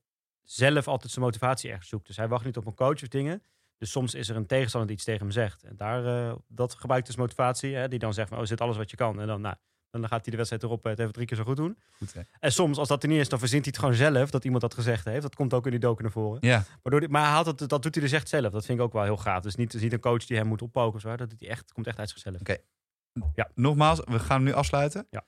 [0.50, 2.06] zelf altijd zijn motivatie ergens zoekt.
[2.06, 3.42] Dus hij wacht niet op een coach of dingen.
[3.78, 5.62] Dus soms is er een tegenstander die iets tegen hem zegt.
[5.62, 7.74] En daar, eh, dat gebruikt dus motivatie.
[7.74, 9.20] Hè, die dan zegt van, oh, zit alles wat je kan.
[9.20, 9.54] En dan, nou,
[9.90, 11.78] dan gaat hij de wedstrijd erop eh, het even drie keer zo goed doen.
[11.98, 12.14] Goed?
[12.40, 14.62] En soms, als dat er niet is, dan verzint hij het gewoon zelf dat iemand
[14.62, 15.22] dat gezegd heeft.
[15.22, 16.38] Dat komt ook in die docu naar voren.
[16.40, 18.52] Ja, Waardoor die, maar hij haalt het, dat doet hij dus echt zelf.
[18.52, 19.42] Dat vind ik ook wel heel gaaf.
[19.42, 21.16] Dus niet, is niet een coach die hem moet oppoken of zo.
[21.16, 22.36] Dat doet hij echt, komt echt uit zichzelf.
[23.54, 25.06] nogmaals, we gaan nu afsluiten.
[25.10, 25.24] Ja.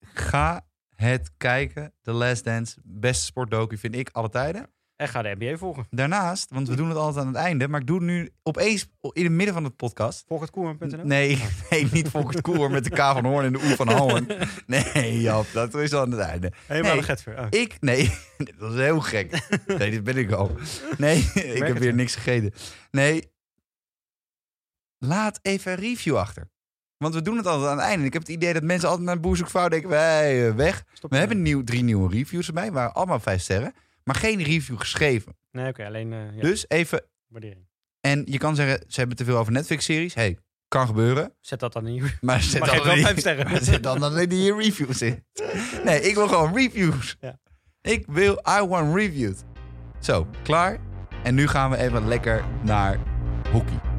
[0.00, 0.66] Ga
[1.04, 1.94] het kijken.
[2.02, 2.76] The Last Dance.
[2.84, 4.72] Beste sportdocu vind ik alle tijden.
[4.96, 5.86] En ga de NBA volgen.
[5.90, 8.90] Daarnaast, want we doen het altijd aan het einde, maar ik doe het nu opeens
[9.00, 10.24] in het midden van het podcast.
[10.26, 11.04] Volg het koerman.nl.
[11.04, 14.26] Nee, nee, niet Volkert Koer met de K van Hoorn en de Oe van Hoorn.
[14.66, 16.52] Nee, Jap, dat is aan het einde.
[16.66, 17.02] Helemaal Nee.
[17.24, 17.30] de.
[17.36, 17.46] Oh.
[17.50, 18.10] Ik, nee,
[18.58, 19.46] dat is heel gek.
[19.66, 20.56] Nee, dit ben ik al.
[20.98, 22.52] Nee, ik heb het, weer niks gegeten.
[22.90, 23.32] Nee,
[24.98, 26.50] laat even een review achter.
[26.96, 28.04] Want we doen het altijd aan het einde.
[28.06, 30.84] Ik heb het idee dat mensen altijd naar Boerzoekvrouw denken, wij eh, weg.
[30.92, 33.74] Stop We hebben nieuw, drie nieuwe reviews erbij, waren allemaal vijf sterren.
[34.04, 35.36] Maar geen review geschreven.
[35.50, 37.66] Nee, oké, alleen eh ja, Dus even, waardering.
[38.00, 40.14] en je kan zeggen, ze hebben te veel over Netflix-series.
[40.14, 41.32] hey, kan gebeuren.
[41.40, 42.10] Zet dat dan in.
[42.20, 43.64] Maar zet Maar dan vijf sterren.
[43.64, 45.24] Zet dan alleen die reviews in.
[45.84, 47.16] Nee, ik wil gewoon reviews.
[47.20, 47.38] Ja.
[47.82, 49.44] Ik wil I Want Reviewed.
[50.00, 50.78] Zo, klaar.
[51.22, 52.98] En nu gaan we even lekker naar
[53.52, 53.93] hockey.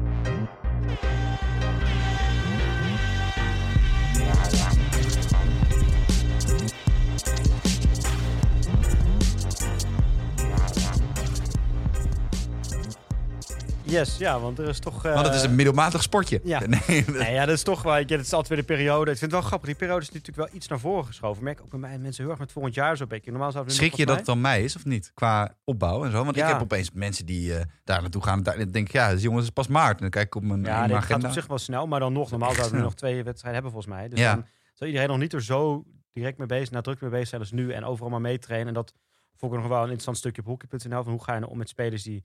[13.86, 15.04] Yes, ja, want er is toch...
[15.04, 16.40] eh, Want het is een middelmatig sportje.
[16.44, 16.60] ja.
[16.88, 17.94] Nee, Nee, ja, dat is toch wel.
[17.94, 19.10] Het is altijd weer de periode.
[19.10, 19.68] Ik vind het wel grappig.
[19.68, 21.36] Die periode is natuurlijk wel iets naar voren geschoven.
[21.36, 23.30] Ik merk ook bij mij mensen heel erg met volgend jaar zo'n beetje.
[23.30, 25.10] Normaal zouden we Schrik je dat het dan mij is of niet?
[25.14, 26.24] Qua opbouw en zo.
[26.24, 28.42] Want ik heb opeens mensen die eh, daar naartoe gaan.
[28.42, 29.94] Daar dan denk ik, ja, dus jongens, het is pas maart.
[29.94, 31.86] En dan kijk ik op mijn, Ja, mijn dit gaat op zich wel snel.
[31.86, 32.30] Maar dan nog.
[32.30, 34.08] Normaal zouden we nog twee wedstrijden hebben volgens mij.
[34.08, 34.34] Dus Ja.
[34.34, 34.44] dan
[34.74, 37.72] zou iedereen nog niet er zo direct mee bezig, nadruk mee bezig zijn als nu.
[37.72, 38.68] En overal maar meetrainen.
[38.68, 38.94] En dat
[39.36, 41.02] vond ik nog wel een interessant stukje op hockey.nl.
[41.02, 42.24] Van hoe ga je nou om met spelers die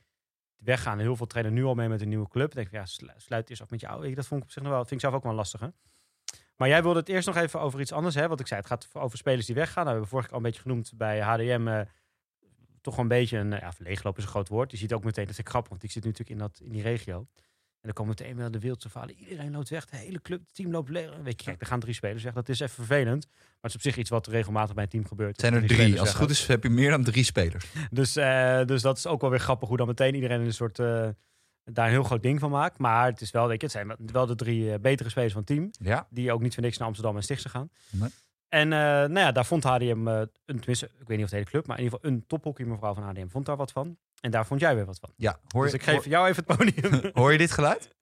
[0.64, 1.00] weggaan.
[1.00, 2.46] Heel veel trainen nu al mee met een nieuwe club.
[2.54, 4.14] Dan denk ik, ja, slu- sluit eerst af met je oude.
[4.16, 5.60] Dat vond ik op zich nog wel, vind ik zelf ook wel lastig.
[5.60, 5.68] Hè?
[6.56, 8.16] Maar jij wilde het eerst nog even over iets anders.
[8.16, 8.28] Hè?
[8.28, 9.86] Want ik zei, het gaat over spelers die weggaan.
[9.86, 11.68] Nou, we hebben vorige keer al een beetje genoemd bij HDM.
[11.68, 11.82] eh,
[12.82, 14.72] toch een beetje een, ja, leegloop is een groot woord.
[14.72, 16.72] Je ziet ook meteen, dat is grappig, want ik zit nu natuurlijk in, dat, in
[16.72, 17.28] die regio.
[17.82, 19.16] En dan komen meteen wel de wereldse verhalen.
[19.16, 21.10] Iedereen loopt weg, de hele club, het team loopt leeg.
[21.24, 22.34] Weet je, kijk, er gaan drie spelers weg.
[22.34, 23.28] Dat is even vervelend.
[23.28, 25.40] Maar het is op zich iets wat regelmatig bij een team gebeurt.
[25.40, 26.00] Zijn er drie.
[26.00, 27.66] Als het goed is, heb je meer dan drie spelers.
[27.92, 30.80] Dus, eh, dus dat is ook wel weer grappig hoe dan meteen iedereen een soort
[30.80, 31.10] eh,
[31.64, 32.78] daar een heel groot ding van maakt.
[32.78, 35.44] Maar het is wel, weet je, het zijn wel de drie eh, betere spelers van
[35.46, 35.70] het team.
[35.72, 36.08] Ja.
[36.10, 37.70] Die ook niet voor niks naar Amsterdam en Stichtse gaan.
[37.90, 38.10] Nee.
[38.50, 41.68] En nou ja, daar vond HDM, een, tenminste, ik weet niet of de hele club,
[41.68, 43.98] maar in ieder geval een tophockey mevrouw van HDM vond daar wat van.
[44.22, 45.14] En daar vond jij weer wat van.
[45.16, 47.10] Ja, hoor, dus ik geef jou even het podium.
[47.14, 47.96] hoor, je dit geluid?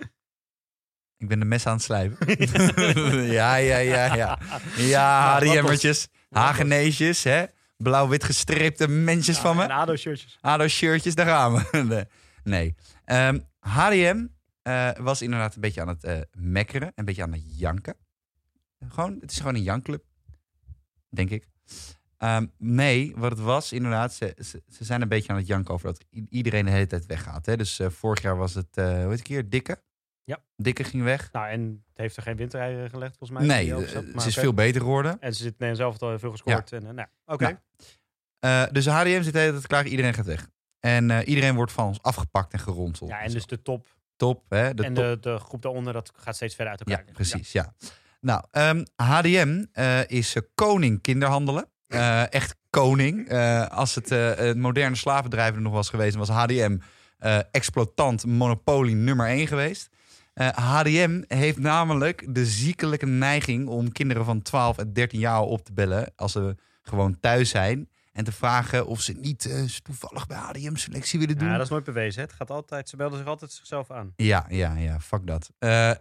[1.18, 2.28] Ik ben de mes aan het slijpen.
[3.40, 4.40] ja, ja, ja, ja.
[4.78, 7.46] Ja, HDM'ertjes, Hageneesjes, hè?
[7.78, 9.64] Blauw-wit gestreepte mensjes van me.
[9.64, 10.38] En ADO-shirtjes.
[10.42, 12.08] ADO-shirtjes, daar gaan we.
[12.44, 12.76] Nee.
[13.60, 14.26] HDM
[14.62, 16.92] eh, was inderdaad een beetje aan het eh, mekkeren.
[16.96, 17.96] Een beetje aan het janken.
[18.90, 20.04] Gewoon, het is gewoon een jankclub.
[21.10, 21.48] Denk ik.
[22.20, 25.74] Ehm, nee, wat het was inderdaad, ze, ze, ze zijn een beetje aan het janken
[25.74, 27.46] over dat iedereen de hele tijd weggaat.
[27.46, 27.58] Hè?
[27.58, 29.82] Dus eh, vorig jaar was het, eh hoe heet het keer, Dikke?
[30.24, 30.40] Ja.
[30.56, 31.32] Dikke ging weg.
[31.32, 33.48] Nou, en het heeft er geen winterrijden gelegd volgens mij.
[33.48, 35.22] Nee, ook eh, ze is veel beter geworden.
[35.22, 36.72] En ze zit nee, zelf al veel gescoord.
[36.72, 37.60] En, nou, oké.
[38.40, 40.50] Nou, dus de HDM zit de hele tijd klaar, iedereen gaat weg.
[40.80, 43.10] En iedereen wordt van ons afgepakt en geronseld.
[43.10, 44.74] Ja, en dus de top top, hè?
[44.74, 47.06] De en top de, de groep daaronder, dat gaat steeds verder uit elkaar.
[47.08, 47.52] Ja, precies.
[47.52, 47.74] Ja.
[48.22, 48.44] Nou,
[48.96, 49.66] HDM
[50.08, 51.70] is koning kinderhandelen.
[51.90, 53.28] Eh, echt koning.
[53.28, 56.78] Eh, als het, eh, het moderne slavenbedrijf er nog was geweest, was HDM
[57.52, 59.90] exploitant monopolie nummer 1 geweest.
[60.54, 65.74] HDM heeft namelijk de ziekelijke neiging om kinderen van 12 en 13 jaar op te
[65.74, 67.90] bellen als ze gewoon thuis zijn.
[68.14, 69.50] En te vragen of ze niet
[69.84, 71.48] toevallig bij HDM selectie willen doen.
[71.48, 72.22] Ja, dat is nooit bewezen.
[72.22, 72.28] hè.
[72.28, 74.14] Het gaat altijd, ze melden zich altijd zichzelf aan.
[74.16, 75.52] Ja, ja, ja, fuck dat.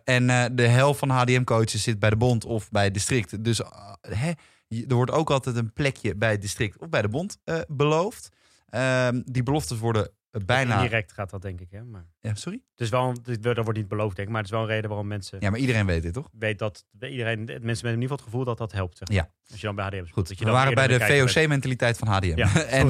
[0.05, 3.45] En de helft van HDM-coaches zit bij de bond of bij het district.
[3.45, 3.61] Dus
[4.01, 4.33] hè,
[4.69, 8.29] er wordt ook altijd een plekje bij het district of bij de bond eh, beloofd.
[8.69, 10.75] Ehm, die beloftes worden eh, bijna...
[10.75, 11.71] Indirect gaat dat, denk ik.
[11.71, 11.85] Hè?
[11.85, 12.61] Maar Ja, sorry?
[12.77, 14.35] is wel, dat wordt niet beloofd, denk ik.
[14.35, 16.29] Maar het is wel een reden waarom mensen Ja, maar iedereen weet dit, toch?
[16.33, 18.99] weet dat iedereen, mensen met in ieder geval het gevoel dat dat helpt.
[18.99, 19.09] Zeg.
[19.13, 19.31] Ja.
[19.51, 20.13] Als je dan bij HDM speelt.
[20.13, 21.01] Goed, dat je we waren bij de.
[21.01, 22.37] VOC-mentaliteit van HDM.
[22.37, 22.87] Ja, en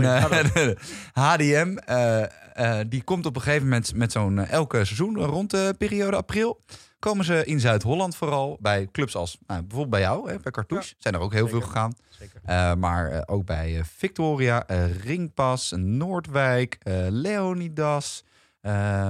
[1.12, 6.16] HDM, eh, die komt op een gegeven moment met zo'n elke seizoen rond de periode
[6.16, 6.60] april.
[6.98, 10.94] Komen ze in Zuid-Holland vooral bij clubs als nou, bijvoorbeeld bij jou, hè, bij Cartouche.
[10.98, 11.58] Zijn er ook heel zeker.
[11.60, 11.94] veel gegaan.
[12.08, 12.40] Zeker.
[12.44, 14.64] Eh, maar eh, ook bij eh, Victoria,
[15.02, 18.24] Ringpas, Noordwijk, Leonidas.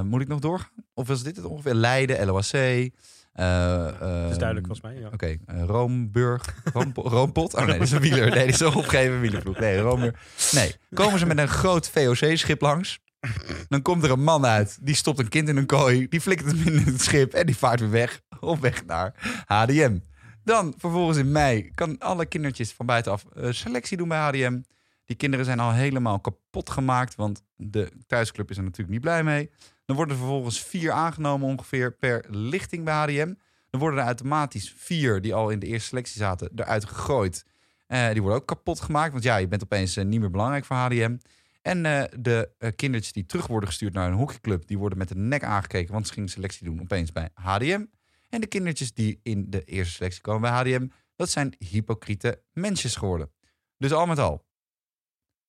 [0.05, 0.71] Moet ik nog doorgaan?
[0.95, 1.75] Of was dit het ongeveer?
[1.75, 2.91] Leiden, LOAC.
[3.33, 4.95] Dat is duidelijk volgens mij.
[4.99, 5.09] Ja.
[5.13, 6.55] Oké, Roomburg.
[6.73, 7.55] Roompo- Roompot?
[7.55, 8.31] Oh nee, dat is een wieler.
[8.31, 9.59] Nee, die is een opgegeven wielerploeg.
[9.59, 10.15] Nee, Roomburg.
[10.53, 12.99] Nee, komen ze met een groot VOC-schip langs.
[13.69, 14.79] Dan komt er een man uit.
[14.81, 16.09] Die stopt een kind in een kooi.
[16.09, 17.33] Die flikkert hem in het schip.
[17.33, 18.21] En die vaart weer weg.
[18.41, 19.15] Op weg naar
[19.47, 19.99] HDM.
[20.45, 24.61] Dan vervolgens in mei kan alle kindertjes van buitenaf eh, selectie doen bij HDM.
[25.05, 27.15] Die kinderen zijn al helemaal kapot gemaakt.
[27.15, 29.51] Want de thuisclub is er natuurlijk niet blij mee.
[29.85, 33.35] Dan worden er vervolgens vier aangenomen ongeveer per lichting bij HDM.
[33.71, 37.45] Dan worden er automatisch vier die al in de eerste selectie zaten eruit gegooid.
[37.87, 39.13] Eh, die worden ook kapot gemaakt.
[39.13, 41.17] Want ja, je bent opeens eh, niet meer belangrijk voor HDM.
[41.63, 44.67] En eh, de eh, kindertjes die terug worden gestuurd naar een hockeyclub...
[44.67, 47.85] die worden met de nek aangekeken, want ze gingen selectie doen opeens bij HDM.
[48.29, 50.89] En de kindertjes die in de eerste selectie komen bij HDM...
[51.17, 53.31] dat zijn hypocriete mensjes geworden.
[53.77, 54.47] Dus al met al,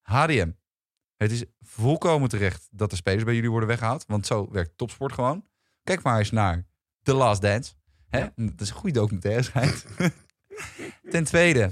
[0.02, 0.52] HDM.
[1.18, 4.06] Het is volkomen terecht dat de spelers bij jullie worden weggehaald.
[4.08, 5.46] Want zo werkt topsport gewoon.
[5.84, 6.66] Kijk maar eens naar
[7.02, 7.74] The Last Dance.
[8.08, 8.28] Hè?
[8.36, 9.86] Dat is een goede documentaire, schijnt.
[11.12, 11.72] Ten tweede,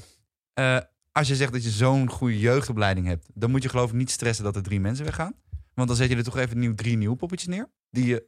[0.53, 0.79] eh,
[1.17, 3.27] als je zegt dat je zo'n goede jeugdopleiding hebt...
[3.33, 5.33] dan moet je geloof ik niet stressen dat er drie mensen weggaan.
[5.73, 7.69] Want dan zet je er toch even nieuw, drie nieuwe poppetjes neer.
[7.89, 8.27] Die je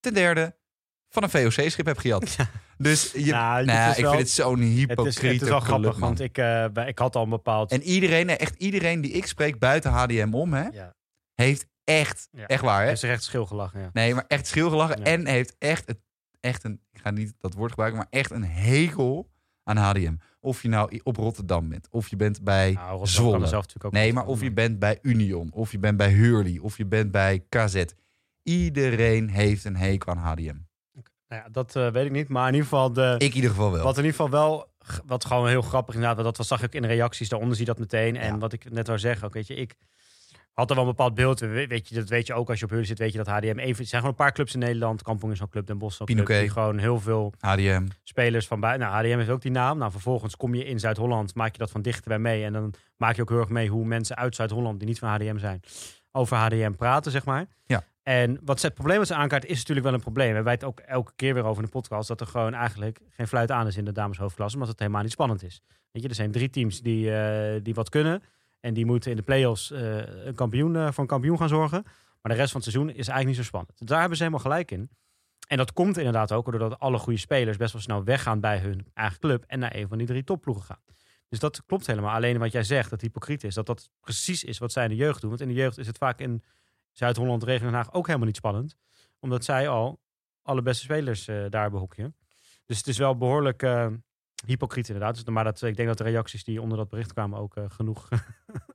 [0.00, 0.56] ten derde
[1.08, 2.36] van een VOC-schip heb gejat.
[2.78, 5.98] Dus je, Nou, nou, ik wel- vind het zo'n Het is, het is wel grappig,
[5.98, 7.70] want ik, bij- ik had al een bepaald...
[7.72, 10.94] En iedereen, echt iedereen die ik spreek buiten HDM om, hè, ja,
[11.34, 12.46] heeft echt, Ja.
[12.46, 12.88] echt waar, hè?
[12.88, 13.90] heeft zich echt ja.
[13.92, 15.04] Nee, maar echt schilgelachen.
[15.04, 15.98] En heeft echt, het,
[16.40, 19.30] echt een, ik ga niet dat woord gebruiken, maar echt een hekel
[19.62, 20.14] aan HDM.
[20.44, 23.38] Of je nou op Rotterdam bent, of je bent bij Nou, Zwolle.
[23.46, 26.58] zelf natuurlijk ook Nee, maar of je bent bij Union, of je bent bij Hurley,
[26.58, 27.84] of je bent bij KZ.
[28.42, 30.56] Iedereen heeft een hekel aan HDM.
[31.28, 32.92] Nou ja, dat eh, weet ik niet, maar in ieder geval...
[32.92, 33.84] De, Ik in ieder geval wel.
[33.84, 34.72] Wat in ieder geval wel,
[35.06, 37.66] wat gewoon heel grappig inderdaad, dat was, zag ik ook in de reacties, daaronder zie
[37.66, 38.16] je dat meteen.
[38.16, 38.38] En Ja.
[38.38, 39.74] wat ik net wou zeggen, ook weet je, ik
[40.54, 41.40] had er wel een bepaald beeld.
[41.40, 43.26] We- Weet je, dat weet je ook als je op Hurley zit, weet je dat
[43.26, 45.02] HDM even, er zijn gewoon een paar clubs in Nederland.
[45.02, 47.86] Kampong is zo'n club, Den Bosch zo'n club, die gewoon heel veel HDM.
[48.02, 48.88] spelers van buiten.
[48.88, 49.78] Nou, HDM heeft ook die naam.
[49.78, 52.44] Nou, vervolgens kom je in Zuid-Holland, maak je dat van dichterbij mee.
[52.44, 55.08] En dan maak je ook heel erg mee hoe mensen uit Zuid-Holland, die niet van
[55.08, 55.60] HDM zijn,
[56.12, 57.46] over HDM praten, zeg maar.
[57.66, 57.84] Ja.
[58.02, 60.28] En wat het probleem met ze aankaart is natuurlijk wel een probleem.
[60.28, 63.00] We hebben het ook elke keer weer over in de podcast dat er gewoon eigenlijk
[63.10, 65.62] geen fluit aan is in de dameshoofdklasse, omdat het helemaal niet spannend is.
[65.90, 68.22] Weet je, er zijn drie teams die, eh, die wat kunnen
[68.64, 71.82] en die moeten in de play-offs eh, een kampioen, eh, voor een kampioen gaan zorgen.
[72.22, 73.88] Maar de rest van het seizoen is eigenlijk niet zo spannend.
[73.88, 74.90] Daar hebben ze helemaal gelijk in.
[75.48, 78.86] En dat komt inderdaad ook doordat alle goede spelers best wel snel weggaan bij hun
[78.94, 80.82] eigen club en naar een van die drie topploegen gaan.
[81.28, 82.14] Dus dat klopt helemaal.
[82.14, 84.96] Alleen wat jij zegt, dat hypocriet is, dat dat precies is wat zij in de
[84.96, 85.30] jeugd doen.
[85.30, 86.42] Want in de jeugd is het vaak in
[86.92, 88.76] Zuid-Holland, regio Den Haag ook helemaal niet spannend.
[89.20, 90.00] Omdat zij al
[90.42, 92.12] alle beste spelers eh, daar behoekje.
[92.66, 93.86] Dus het is wel behoorlijk eh,
[94.46, 95.14] hypocriet inderdaad.
[95.14, 97.64] Dus, maar dat, ik denk dat de reacties die onder dat bericht kwamen ook eh,
[97.68, 98.08] genoeg,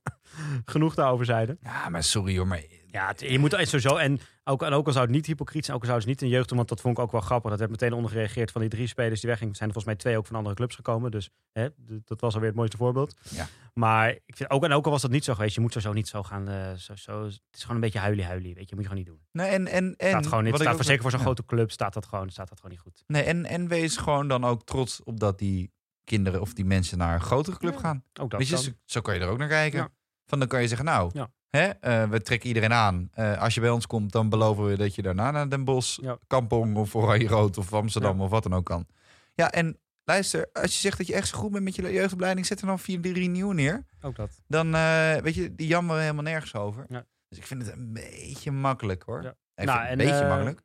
[0.65, 1.57] genoeg daarover zeiden.
[1.61, 2.63] Ja, maar sorry hoor, maar...
[2.91, 3.95] Ja, het- je moet sowieso.
[3.95, 6.21] En ook, en ook al zou het niet hypocriet zijn, ook al zou het niet
[6.21, 7.49] in de jeugd doen, want dat vond ik ook wel grappig.
[7.49, 9.55] Dat werd meteen onder gereageerd van die drie spelers die weggingen.
[9.55, 11.11] zijn er volgens mij twee ook van andere clubs gekomen.
[11.11, 11.67] Dus hè,
[12.05, 13.13] dat was alweer het mooiste voorbeeld.
[13.29, 13.47] Ja.
[13.73, 15.93] Maar ik vind ook, en ook al was dat niet zo geweest, je moet sowieso
[15.95, 16.47] niet zo gaan.
[16.47, 18.55] eh, zo, zo, het is gewoon een beetje huilie-huilie.
[18.55, 19.27] Weet je, moet je gewoon niet doen.
[19.31, 20.55] Nee, en, en, en, staat gewoon niet.
[20.55, 21.25] Staat voor, zeker voor zo'n ja.
[21.25, 23.03] grote club staat dat, gewoon, staat dat gewoon niet goed.
[23.07, 25.71] Nee, en, en wees gewoon dan ook trots op dat die
[26.03, 28.03] kinderen of die mensen naar een grotere club gaan.
[28.21, 29.79] Ook dat je, zo, zo kan je er ook naar kijken.
[29.79, 29.89] Ja.
[30.25, 31.29] Van dan kan je zeggen, nou, Ja.
[31.49, 33.09] Hè, eh, we trekken iedereen aan.
[33.13, 36.01] Eh, als je bij ons komt, dan beloven we dat je daarna naar Den Bosch,
[36.01, 36.17] Ja.
[36.27, 38.87] Kampong of Oranje Rood of Amsterdam of wat dan ook kan.
[39.33, 42.45] Ja, en luister, als je zegt dat je echt zo goed bent met je jeugdopleiding,
[42.45, 43.85] zet er dan 4-3 nieuw neer.
[44.01, 44.41] Ook dat.
[44.47, 46.85] Dan, eh, weet je, die jammeren helemaal nergens over.
[46.89, 47.05] Ja.
[47.29, 49.23] Dus ik vind het een beetje makkelijk hoor.
[49.23, 49.35] Ja.
[49.55, 50.61] Even Nou, een en, beetje makkelijk.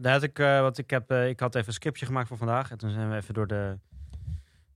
[0.00, 2.70] Daar had ik, wat ik, heb, ik had even een scriptje gemaakt voor vandaag.
[2.70, 3.78] En toen zijn we even door de,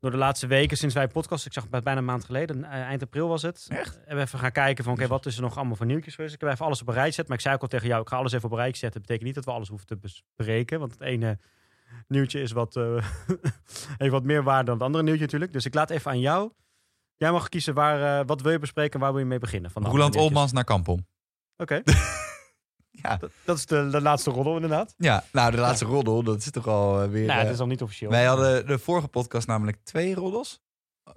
[0.06, 1.46] door de laatste weken sinds wij podcast.
[1.46, 3.66] Ik zag het bijna een maand geleden, eh, eind april was het.
[3.68, 3.94] Echt?
[3.94, 6.34] Hebben we even gaan kijken van, oké, wat is er nog allemaal voor nieuwtjes geweest?
[6.34, 7.28] Ik heb even alles op een rij gezet.
[7.28, 8.90] Maar ik zei ook al tegen jou, ik ga alles even op een rij zetten.
[8.90, 10.78] Dat betekent niet dat we alles hoeven te bespreken.
[10.78, 11.38] Want het ene
[12.08, 13.06] nieuwtje is wat, eh,
[13.98, 15.52] heeft wat meer waarde dan het andere nieuwtje natuurlijk.
[15.52, 16.52] Dus ik laat even aan jou.
[17.16, 19.70] Jij mag kiezen waar, eh, wat wil je bespreken en waar wil je mee beginnen.
[19.74, 20.16] Roland.
[20.16, 21.06] Olmans naar Kampong.
[21.56, 21.82] Oké,
[23.02, 23.16] Ja.
[23.16, 24.94] dat, dat is de, de laatste roddel inderdaad.
[24.96, 27.26] ja, nou de laatste roddel, dat is toch al eh, weer...
[27.26, 28.10] Nou, eh, het is al niet officieel.
[28.10, 30.64] Wij hadden de vorige podcast namelijk twee roddels.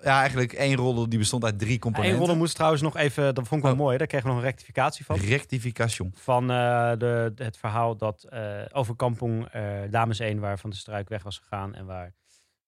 [0.01, 2.17] Ja, eigenlijk één roddel die bestond uit drie Eén componenten.
[2.17, 3.77] roddel moest trouwens nog even, dat vond ik wel Oh.
[3.77, 5.15] mooi, daar kregen we nog een rectificatie van.
[5.17, 6.11] Rectification.
[6.15, 10.75] Van eh, de, het verhaal dat eh, over Kampong eh, Dames 1, waar Van de
[10.75, 11.75] Struik weg was gegaan.
[11.75, 12.13] En waar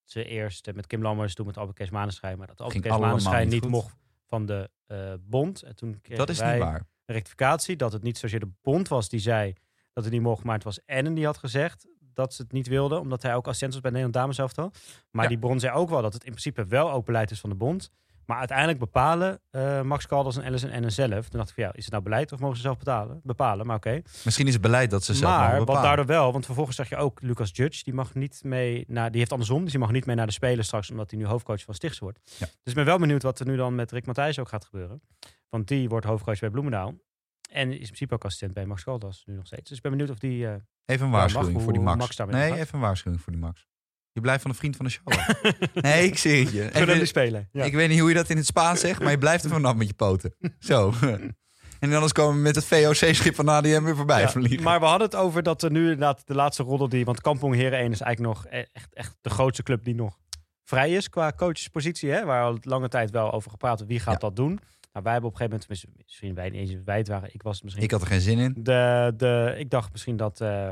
[0.04, 2.38] ze eerst eh, met Kim Lammers, toen met Albert Kees Manenschijn.
[2.38, 3.96] Maar dat Albert Kees niet mocht
[4.28, 5.62] van de eh, bond.
[5.62, 6.86] En toen Dat is wij niet waar.
[7.06, 9.52] Rectificatie dat het niet zozeer de bond was die zei
[9.92, 10.44] dat het niet mocht.
[10.44, 12.98] Maar het was Ennen die had gezegd dat ze het niet wilde.
[12.98, 14.72] Omdat hij ook assistent was bij Nederland Dames elftal.
[15.10, 15.28] Maar Ja.
[15.30, 17.56] die bron zei ook wel dat het in principe wel ook beleid is van de
[17.56, 17.90] bond.
[18.26, 21.28] Maar uiteindelijk bepalen eh, Max Calders en Ellison en zelf.
[21.28, 23.20] Toen dacht ik van ja, is het nou beleid of mogen ze zelf betalen?
[23.22, 23.66] bepalen?
[23.66, 24.02] Maar oké.
[24.24, 26.96] Misschien is het beleid dat ze zelf Maar wat daardoor wel, want vervolgens zeg je
[26.96, 30.06] ook Lucas Judge, die mag niet mee naar, die heeft andersom, dus die mag niet
[30.06, 32.20] mee naar de Spelen straks, omdat hij nu hoofdcoach van Stichts wordt.
[32.38, 32.46] Ja.
[32.46, 35.02] Dus ik ben wel benieuwd wat er nu dan met Rick Matthijs ook gaat gebeuren.
[35.52, 36.94] Want die wordt hoofdcoach bij Bloemendaal.
[37.50, 39.68] En is in principe ook assistent bij Max Caldas nu nog steeds.
[39.68, 40.46] Dus ik ben benieuwd of die...
[40.46, 40.54] eh,
[40.86, 41.98] Even een waarschuwing mag, voor die Max.
[42.18, 43.66] Max nee, even een waarschuwing voor die Max.
[44.12, 45.06] Je blijft van een vriend van de show.
[45.86, 46.62] nee, ik zie het je.
[47.00, 47.48] Ik, spelen.
[47.52, 47.64] Ja.
[47.64, 49.74] ik weet niet hoe je dat in het Spaans zegt, maar je blijft er vanaf
[49.74, 50.34] met je poten.
[50.58, 50.92] Zo.
[51.80, 55.06] en anders komen we met het VOC-schip van ADM weer voorbij Ja, maar we hadden
[55.06, 57.04] het over dat er nu inderdaad de laatste roddel die...
[57.04, 60.18] Want Kampong Heren 1 is eigenlijk nog e- echt, echt de grootste club die nog
[60.64, 62.10] vrij is qua coachespositie.
[62.10, 62.24] Hè?
[62.24, 63.86] Waar al lange tijd wel over gepraat.
[63.86, 64.18] Wie gaat Ja.
[64.28, 64.60] dat doen?
[64.92, 65.96] Nou, wij hebben op een gegeven moment...
[65.96, 67.34] Misschien wij niet eens wij het waren.
[67.34, 67.84] Ik was het misschien.
[67.84, 68.54] Ik had er geen zin in.
[68.58, 70.70] De, de, ik dacht misschien dat, eh,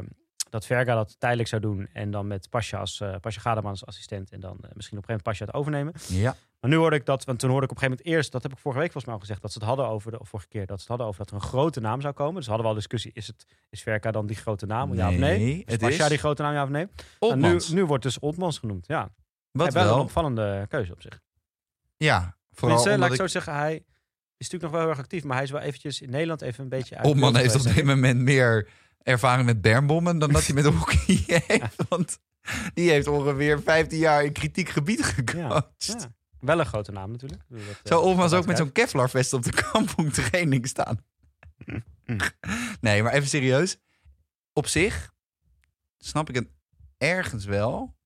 [0.50, 1.88] dat Verga dat tijdelijk zou doen.
[1.92, 4.30] En dan met Pasja als eh Pasja als assistent.
[4.30, 5.92] En dan eh, misschien op een gegeven moment Pasja het overnemen.
[6.08, 6.36] Ja.
[6.60, 8.42] Maar nu hoorde ik dat, want toen hoorde ik op een gegeven moment eerst, dat
[8.42, 10.28] heb ik vorige week volgens mij al gezegd, dat ze het hadden over, de, of
[10.28, 12.34] vorige keer, dat ze het hadden over dat er een grote naam zou komen.
[12.34, 15.14] Dus we hadden wel discussie, is, het, is Verka dan die grote naam, ja of
[15.14, 15.38] nee?
[15.38, 16.86] Nee, Is Pasja is die grote naam, ja of nee?
[17.18, 19.10] Nou, nu, nu wordt dus Oltmans genoemd, ja.
[19.50, 21.20] Wat Hij wel een opvallende keuze op zich.
[21.96, 23.84] Ja, vooral Tenminste, laat omdat ik zo zeggen, hij
[24.40, 26.62] is natuurlijk nog wel heel erg actief, maar hij is wel eventjes in Nederland even
[26.62, 28.68] een beetje uit beeld heeft op dit moment meer
[29.02, 31.76] ervaring met bermbommen dan dat hij met hockey heeft.
[31.88, 32.18] Want
[32.74, 35.66] die heeft ongeveer 15 jaar in kritiek gebied gecoacht.
[35.76, 36.12] Ja.
[36.40, 37.42] Wel een grote naam natuurlijk.
[37.48, 41.04] Dat, Zou eh, dat ook met zo'n Kevlar-vest op de kampong training staan?
[42.80, 43.78] nee, maar even serieus.
[44.52, 45.12] Op zich
[45.98, 46.48] snap ik het
[46.98, 47.98] ergens wel.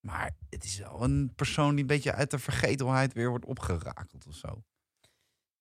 [0.00, 4.26] Maar het is wel een persoon die een beetje uit de vergetelheid weer wordt opgerakeld
[4.26, 4.64] of zo.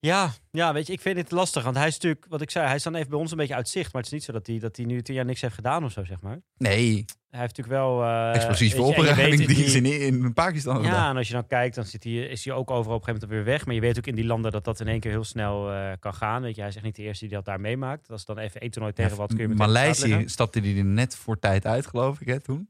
[0.01, 1.63] Ja, ja, weet je, ik vind het lastig.
[1.63, 3.55] Want hij is natuurlijk, wat ik zei, hij is dan even bij ons een beetje
[3.55, 3.93] uit zicht.
[3.93, 5.83] Maar het is niet zo dat hij, dat hij nu tien jaar niks heeft gedaan
[5.83, 6.39] of zo, zeg maar.
[6.57, 8.03] Nee, Hij heeft natuurlijk wel...
[8.03, 10.91] eh, explosieve opruiming die in is in, in Pakistan gedaan.
[10.93, 13.05] Ja, en als je dan kijkt, dan zit hij, is hij ook overal op een
[13.07, 13.65] gegeven moment weer weg.
[13.65, 15.91] Maar je weet ook in die landen dat dat in één keer heel snel eh,
[15.99, 16.41] kan gaan.
[16.41, 18.09] Weet je, hij is echt niet de eerste die dat daar meemaakt.
[18.11, 21.15] Als dan even één toernooi tegen wat kun je meteen Maleisië stapte hij er net
[21.15, 22.69] voor tijd uit, geloof ik, hè, toen.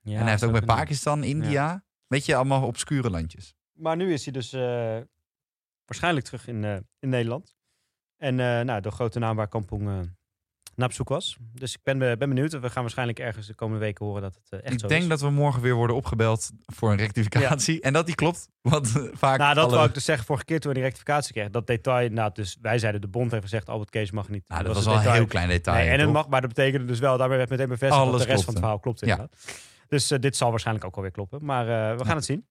[0.00, 0.60] Ja, en hij heeft ook bij.
[0.62, 1.84] Pakistan, India.
[2.06, 3.54] Weet je, allemaal obscure landjes.
[3.72, 4.96] Maar nu is hij dus eh,
[5.90, 7.54] waarschijnlijk terug in, eh, in Nederland.
[8.16, 9.98] En eh, nou, de grote naam waar Kampong eh
[10.74, 11.36] naar op zoek was.
[11.52, 12.52] Dus ik ben, be- ben benieuwd.
[12.60, 15.08] We gaan waarschijnlijk ergens de komende weken horen dat het echt ik zo denk is.
[15.08, 17.80] dat we morgen weer worden opgebeld voor een rectificatie.
[17.80, 18.48] En dat die klopt.
[18.60, 19.38] Want vaak.
[19.38, 21.52] Nou, dat alle- wou ik dus zeggen vorige keer toen we die rectificatie kregen.
[21.52, 24.44] Dat detail, nou, dus wij zeiden de bond heeft gezegd, Albert Kees mag niet.
[24.48, 25.76] Nou, dat was wel een heel klein detail.
[25.76, 28.22] Nee, en het mag, maar dat betekende dus wel, daarmee werd meteen bevestigd dat Alles
[28.22, 29.28] de rest van het verhaal klopt Ja.
[29.88, 31.44] Dus dit zal waarschijnlijk ook alweer kloppen.
[31.44, 32.46] Maar we gaan het zien.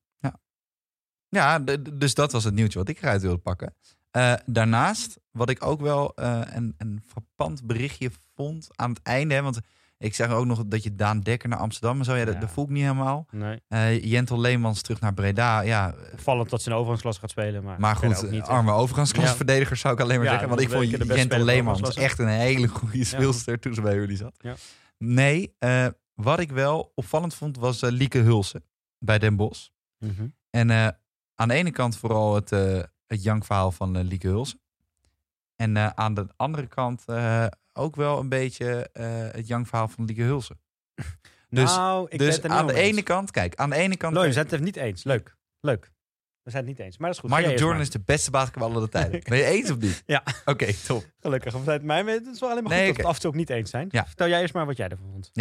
[1.30, 1.60] Ja,
[1.94, 3.74] dus dat was het nieuwtje wat ik eruit wilde pakken.
[4.12, 9.34] Eh, daarnaast, wat ik ook wel eh, een, een frappant berichtje vond aan het einde.
[9.34, 9.60] Hè, want
[9.98, 12.16] ik zeg ook nog dat je Daan Dekker naar Amsterdam en zo.
[12.16, 12.40] Ja, dat, Ja.
[12.40, 13.26] dat voel ik niet helemaal.
[13.32, 13.62] Nee.
[13.68, 15.62] Eh, Jentel Leemans terug naar Breda.
[15.62, 17.64] Ja, Opvallend dat ze een overgangsklasse gaat spelen.
[17.64, 20.50] Maar, maar goed, niet, arme overgangsklasverdedigers zou ik alleen maar Ja, zeggen.
[20.50, 24.34] Want ik vond Jentel Leemans echt een hele goede speelster toen ze bij jullie zat.
[24.38, 24.56] Ja.
[24.98, 25.56] Nee,
[26.14, 28.64] wat ik wel opvallend vond was Lieke Hulsen
[29.00, 29.68] bij Den Bosch.
[29.98, 30.28] Mhm.
[30.50, 30.98] En
[31.40, 34.62] aan de ene kant vooral het, eh het jankverhaal van eh, Lieke Hulsen.
[35.56, 37.06] En eh, aan de andere kant
[37.74, 38.90] ook wel een beetje
[39.32, 40.60] het jankverhaal van Lieke Hulsen.
[41.50, 42.82] Dus- nou, ik ben dus aan de eens.
[42.82, 44.14] ene kant, kijk, aan de ene kant...
[44.14, 45.04] Looi, we zijn het even niet eens.
[45.04, 45.36] Leuk.
[45.60, 45.92] Leuk.
[46.44, 46.98] We zijn het niet eens.
[46.98, 47.38] Maar dat is goed.
[47.38, 47.82] Michael Jordan maar.
[47.82, 49.22] is de beste basketballer aller tijden.
[49.30, 50.04] Ben je eens of niet?
[50.06, 50.24] Ja.
[50.46, 51.06] Oké, top.
[51.20, 51.54] Gelukkig.
[51.54, 53.36] Vanuit mij het is wel alleen maar Nee, goed dat we af en toe ook
[53.36, 53.88] niet eens zijn.
[53.92, 54.06] Ja.
[54.06, 55.32] Vertel jij eerst maar wat jij ervan vond.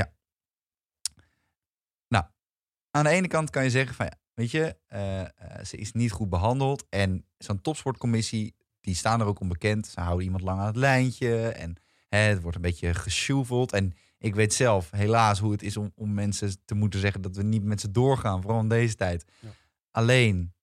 [2.90, 5.28] Aan de ene kant kan je zeggen van ja, weet je, eh, eh,
[5.64, 6.86] ze is niet goed behandeld.
[6.88, 9.86] En zo'n topsportcommissie, die staan er ook onbekend.
[9.86, 11.48] Ze houden iemand lang aan het lijntje.
[11.48, 11.76] En
[12.08, 13.72] hè, het wordt een beetje gesjoeveld.
[13.72, 17.36] En ik weet zelf helaas hoe het is om, om mensen te moeten zeggen dat
[17.36, 18.42] we niet met ze doorgaan.
[18.42, 19.24] Vooral in deze tijd.
[19.40, 19.48] Ja.
[19.90, 20.54] Alleen,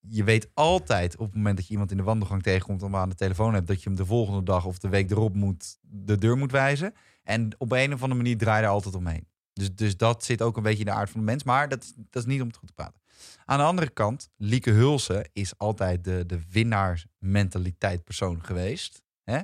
[0.00, 3.08] je weet altijd op het moment dat je iemand in de wandelgang tegenkomt en aan
[3.08, 6.18] de telefoon hebt, dat je hem de volgende dag of de week erop moet, de
[6.18, 6.94] deur moet wijzen.
[7.22, 9.26] En op een of andere manier draai je er altijd omheen.
[9.58, 11.42] Dus, dus dat zit ook een beetje in de aard van de mens.
[11.42, 13.00] Maar dat, is- dat is niet om het goed te praten.
[13.44, 19.02] Aan de andere kant, Lieke Hulsen is altijd de, de winnaarsmentaliteit persoon geweest.
[19.24, 19.40] Hè?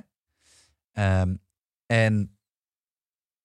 [0.91, 1.35] Ehm,
[1.85, 2.37] en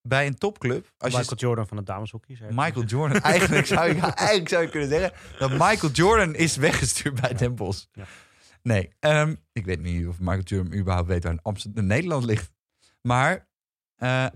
[0.03, 2.39] bij een topclub, als Michael je Jordan van het dameshockey.
[2.51, 7.21] Michael Jordan, eigenlijk zou, je, eigenlijk zou je kunnen zeggen dat Michael Jordan is weggestuurd
[7.21, 7.87] bij Den Bosch.
[7.93, 8.05] Ja.
[8.63, 12.25] Nee, ehm, ik weet niet of Michael Jordan überhaupt weet waar in Amsterdam, in Nederland
[12.25, 12.51] ligt.
[13.03, 13.49] Maar
[13.97, 14.27] eh,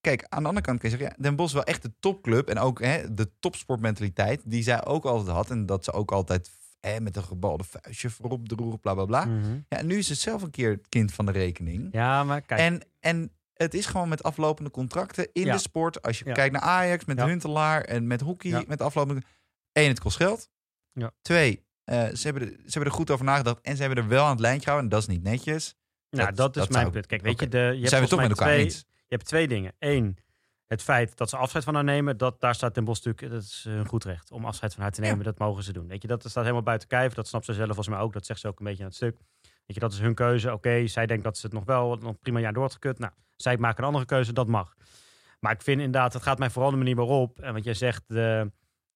[0.00, 1.92] kijk, aan de andere kant kun je zeggen, ja, Den Bosch is wel echt de
[2.00, 6.12] topclub en ook hè, de topsportmentaliteit die zij ook altijd had en dat ze ook
[6.12, 9.24] altijd hè, met een gebalde vuistje voorop droeg, bla bla bla.
[9.24, 9.54] Mhm.
[9.68, 11.88] Ja, en nu is het zelf een keer het kind van de rekening.
[11.92, 12.60] Ja, maar kijk.
[12.60, 15.52] En, en het is gewoon met aflopende contracten in Ja.
[15.52, 16.02] de sport.
[16.02, 16.32] Als je Ja.
[16.32, 17.20] kijkt naar Ajax met.
[17.22, 19.22] Huntelaar en met hockey, met aflopende...
[19.72, 20.50] Eén, het kost geld.
[20.92, 21.10] Ja.
[21.22, 24.08] Twee, eh, ze, hebben er, ze hebben er goed over nagedacht en ze hebben er
[24.08, 24.90] wel aan het lijntje gehouden.
[24.90, 25.74] En dat is niet netjes.
[26.10, 27.06] nou, dat- dat, is mijn zou- punt.
[27.06, 28.84] Kijk, weet je, de, je hebt Zijn we toch met elkaar twee, eens?
[29.08, 29.72] Je hebt twee dingen.
[29.78, 30.16] Eén,
[30.66, 33.64] het feit dat ze afscheid van haar nemen, dat, daar staat Den natuurlijk, dat is
[33.68, 35.18] hun goed recht om afscheid van haar te nemen.
[35.18, 35.24] Ja.
[35.24, 35.88] Dat mogen ze doen.
[35.88, 37.14] Weet je, dat staat helemaal buiten kijf.
[37.14, 38.12] Dat snapt ze zelf volgens mij ook.
[38.12, 39.16] Dat zegt ze ook een beetje aan het stuk.
[39.40, 40.52] Weet je, dat is hun keuze.
[40.52, 42.98] Oké, zij denkt dat ze het nog wel nog prima jaar door had gekut.
[42.98, 44.74] Nou, zij maken een andere keuze, dat mag.
[45.40, 47.40] Maar ik vind inderdaad, het gaat mij vooral de manier waarop.
[47.40, 48.52] En wat jij zegt, de,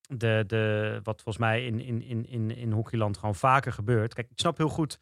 [0.09, 4.15] de, de, wat volgens mij in, in, in, in, in hockeyland gewoon vaker gebeurt.
[4.15, 4.99] Kijk, ik snap heel goed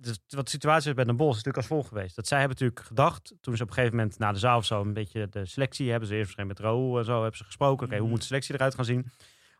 [0.00, 2.16] dus wat de situatie is bij Den Bosch is natuurlijk als volgt geweest.
[2.16, 4.64] Dat zij hebben natuurlijk gedacht, toen ze op een gegeven moment na de zaal of
[4.64, 7.44] zo een beetje de selectie hebben ze eerst misschien met Raoul en zo hebben ze
[7.44, 7.86] gesproken.
[7.86, 8.10] Oké, hoe Mhm.
[8.10, 9.10] moet de selectie eruit gaan zien?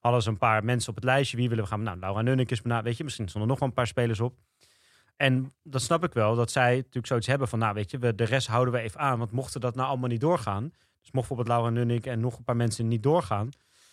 [0.00, 1.36] Hadden ze een paar mensen op het lijstje.
[1.36, 1.82] Wie willen we gaan?
[1.82, 2.86] Nou, Laura Nunnik is benaderd.
[2.86, 4.38] Weet je, misschien stonden nog wel een paar spelers op.
[5.16, 8.14] En dat snap ik wel, dat zij natuurlijk zoiets hebben van, nou weet je, we,
[8.14, 9.18] de rest houden we even aan.
[9.18, 12.44] Want mochten dat nou allemaal niet doorgaan, dus mocht bijvoorbeeld Laura Nunnik en nog een
[12.44, 13.48] paar mensen niet doorgaan,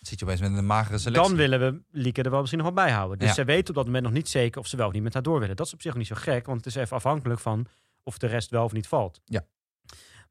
[0.06, 1.28] Zit je opeens met een magere selectie.
[1.28, 3.18] dan willen we Lieke er wel misschien nog wel bij houden.
[3.18, 3.34] Dus Ja.
[3.34, 5.22] zij weten op dat moment nog niet zeker of ze wel of niet met haar
[5.22, 5.56] door willen.
[5.56, 7.66] Dat is op zich niet zo gek, want het is even afhankelijk van
[8.02, 9.20] of de rest wel of niet valt.
[9.24, 9.44] Ja.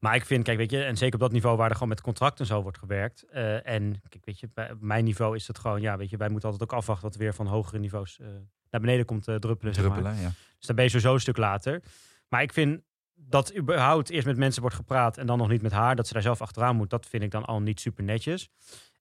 [0.00, 2.00] Maar ik vind, kijk, weet je, en zeker op dat niveau waar er gewoon met
[2.00, 3.22] contracten en zo wordt gewerkt.
[3.22, 6.16] eh, en kijk, weet je, bij op mijn niveau is het gewoon, ja, weet je,
[6.16, 8.26] wij moeten altijd ook afwachten wat er weer van hogere niveaus eh,
[8.70, 9.74] naar beneden komt eh, druppelen.
[9.74, 9.92] zeg maar.
[9.92, 10.20] druppelen.
[10.22, 10.32] Ja.
[10.58, 11.82] Dus dan ben je sowieso een stuk later.
[12.28, 12.80] Maar ik vind,
[13.14, 16.12] dat überhaupt eerst met mensen wordt gepraat en dan nog niet met haar, dat ze
[16.12, 18.48] daar zelf achteraan moet, dat vind ik dan al niet super netjes.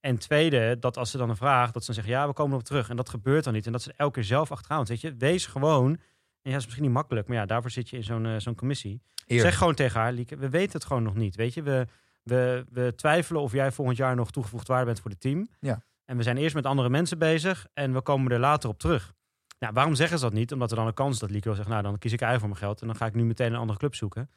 [0.06, 2.58] En tweede, dat als ze dan een vraag, dat ze dan zeggen, ja, we komen
[2.58, 2.90] op terug.
[2.90, 3.66] En dat gebeurt dan niet.
[3.66, 4.86] En dat ze elke keer zelf achteraan.
[4.86, 6.00] Weet je, wees gewoon, en
[6.42, 8.56] ja, dat is misschien niet makkelijk, maar ja, daarvoor zit je in zo'n eh, zo'n
[8.56, 9.02] commissie.
[9.28, 11.36] Zeg gewoon tegen haar, Lieke, we weten het gewoon nog niet.
[11.36, 11.88] Weet je, we,
[12.24, 15.48] we, we twijfelen of jij volgend jaar nog toegevoegd waarde bent voor het team.
[15.60, 15.84] Ja.
[16.06, 19.14] En we zijn eerst met andere mensen bezig en we komen er later op terug.
[19.60, 20.52] Nou, waarom zeggen ze dat niet?
[20.52, 22.40] Omdat er dan een kans is dat Lieke wil zeggen, nou, dan kies ik eigen
[22.40, 24.30] voor mijn geld en dan ga ik nu meteen een andere club zoeken.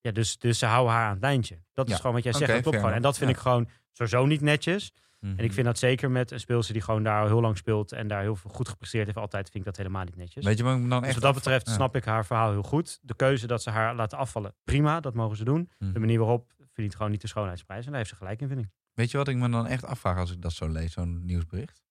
[0.00, 1.58] Ja, dus, dus ze houden haar aan het lijntje.
[1.72, 2.52] Dat is gewoon wat jij zegt.
[2.52, 2.92] Dat klopt gewoon.
[2.92, 4.92] En dat vind ik gewoon sowieso niet netjes.
[5.20, 5.38] Mhm.
[5.38, 8.08] En ik vind dat zeker met een speelster die gewoon daar heel lang speelt en
[8.08, 10.44] daar heel veel goed gepresteerd heeft, altijd vind ik dat helemaal niet netjes.
[10.44, 11.14] Weet je wat ik me dan Dus echt...
[11.14, 11.72] wat dat betreft ja.
[11.72, 12.98] snap ik haar verhaal heel goed.
[13.02, 15.70] De keuze dat ze haar laten afvallen, prima, dat mogen ze doen.
[15.78, 15.92] Mhm.
[15.92, 17.84] De manier waarop verdient gewoon niet de schoonheidsprijs.
[17.84, 18.68] En daar heeft ze gelijk in, vind ik.
[18.92, 21.82] Weet je wat ik me dan echt afvraag als ik dat zo lees, zo'n nieuwsbericht?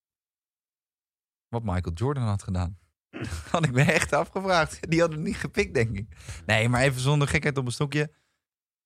[1.48, 2.78] Wat Michael Jordan had gedaan.
[3.52, 4.90] Had ik me echt afgevraagd.
[4.90, 6.08] Die had het niet gepikt, denk ik.
[6.46, 8.12] Nee, maar even zonder gekheid op een stokje.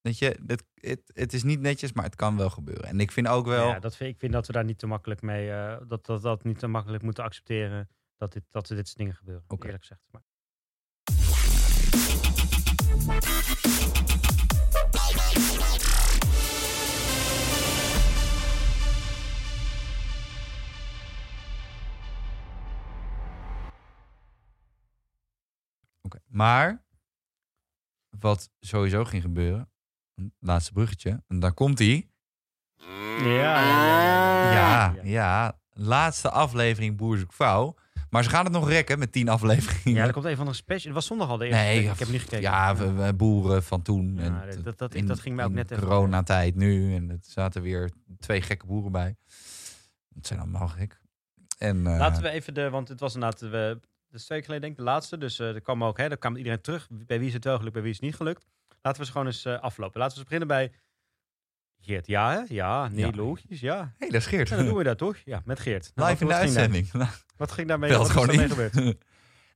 [0.02, 2.84] Weet je, het, het, het is niet netjes, maar het kan wel gebeuren.
[2.84, 3.68] En ik vind ook wel...
[3.68, 6.22] Ja, dat vind, ik vind dat we daar niet te makkelijk mee, eh, dat, dat
[6.22, 7.90] dat niet te makkelijk moeten accepteren.
[8.18, 10.02] Dat, dit, dat er dit soort dingen gebeuren, eerlijk gezegd.
[10.12, 10.28] Maar.
[26.26, 26.86] Maar
[28.10, 29.72] wat sowieso ging gebeuren,
[30.40, 32.10] laatste bruggetje, en daar komt hij.
[32.78, 35.02] ja, ja, ja, Ja, ja.
[35.04, 37.76] ja, laatste aflevering Boer zoekt vrouw.
[38.10, 40.00] Maar ze gaan het nog rekken met tien afleveringen.
[40.02, 40.84] Ja, er komt een van de special.
[40.86, 41.62] Het was zondag al de eerste.
[41.64, 42.42] nee, ik heb niet gekeken.
[42.42, 44.16] Ja, we, we boeren van toen.
[44.16, 46.96] Ja, en dat- dat- dat- in- dat ging mij ook in net even- coronatijd nu.
[46.96, 49.16] En er zaten weer twee gekke boeren bij.
[50.16, 51.02] Het zijn allemaal gek.
[51.58, 54.62] En, eh, Laten we even de, want het was inderdaad, we, dat is twee geleden
[54.62, 55.18] denk ik, de laatste.
[55.18, 56.88] Dus eh er kwam ook, hè, er kwam iedereen terug.
[56.92, 58.46] Bij wie is het wel gelukt, bij wie is het niet gelukt.
[58.82, 60.00] Laten we ze gewoon eens eh, aflopen.
[60.00, 60.72] Laten we eens beginnen bij
[61.82, 62.08] Geert.
[62.08, 62.42] Ja, hè?
[62.56, 63.12] Ja, nee, Ja.
[63.16, 63.94] logisch, ja.
[63.98, 64.50] hey, dat is Geert.
[64.50, 65.18] Ja, dan doen we dat toch?
[65.26, 65.92] Ja, met Geert.
[65.96, 67.12] Nou, Live in de wat, wat ging daar- uitzending.
[67.38, 68.98] Wat ging daarmee, wat gewoon daarmee gebeurd?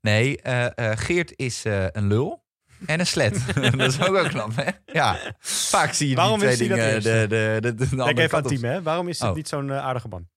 [0.01, 2.43] Nee, eh, eh, Geert is een lul
[2.85, 3.45] en een slet.
[3.77, 4.69] dat is ook wel knap, hè?
[4.85, 7.95] Ja, vaak zie je Waarom die is twee dat dingen de, de, de, de, de
[8.03, 8.81] Kijk even aan team, hè.
[8.81, 9.35] Waarom is het Oh.
[9.35, 10.27] niet zo'n aardige man?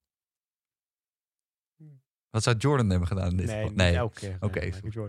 [2.30, 4.36] Wat zou Jordan hebben gedaan in dit Nee, Nee, elke keer.
[4.40, 4.82] Oké, Nee, goed.
[4.82, 5.08] Michael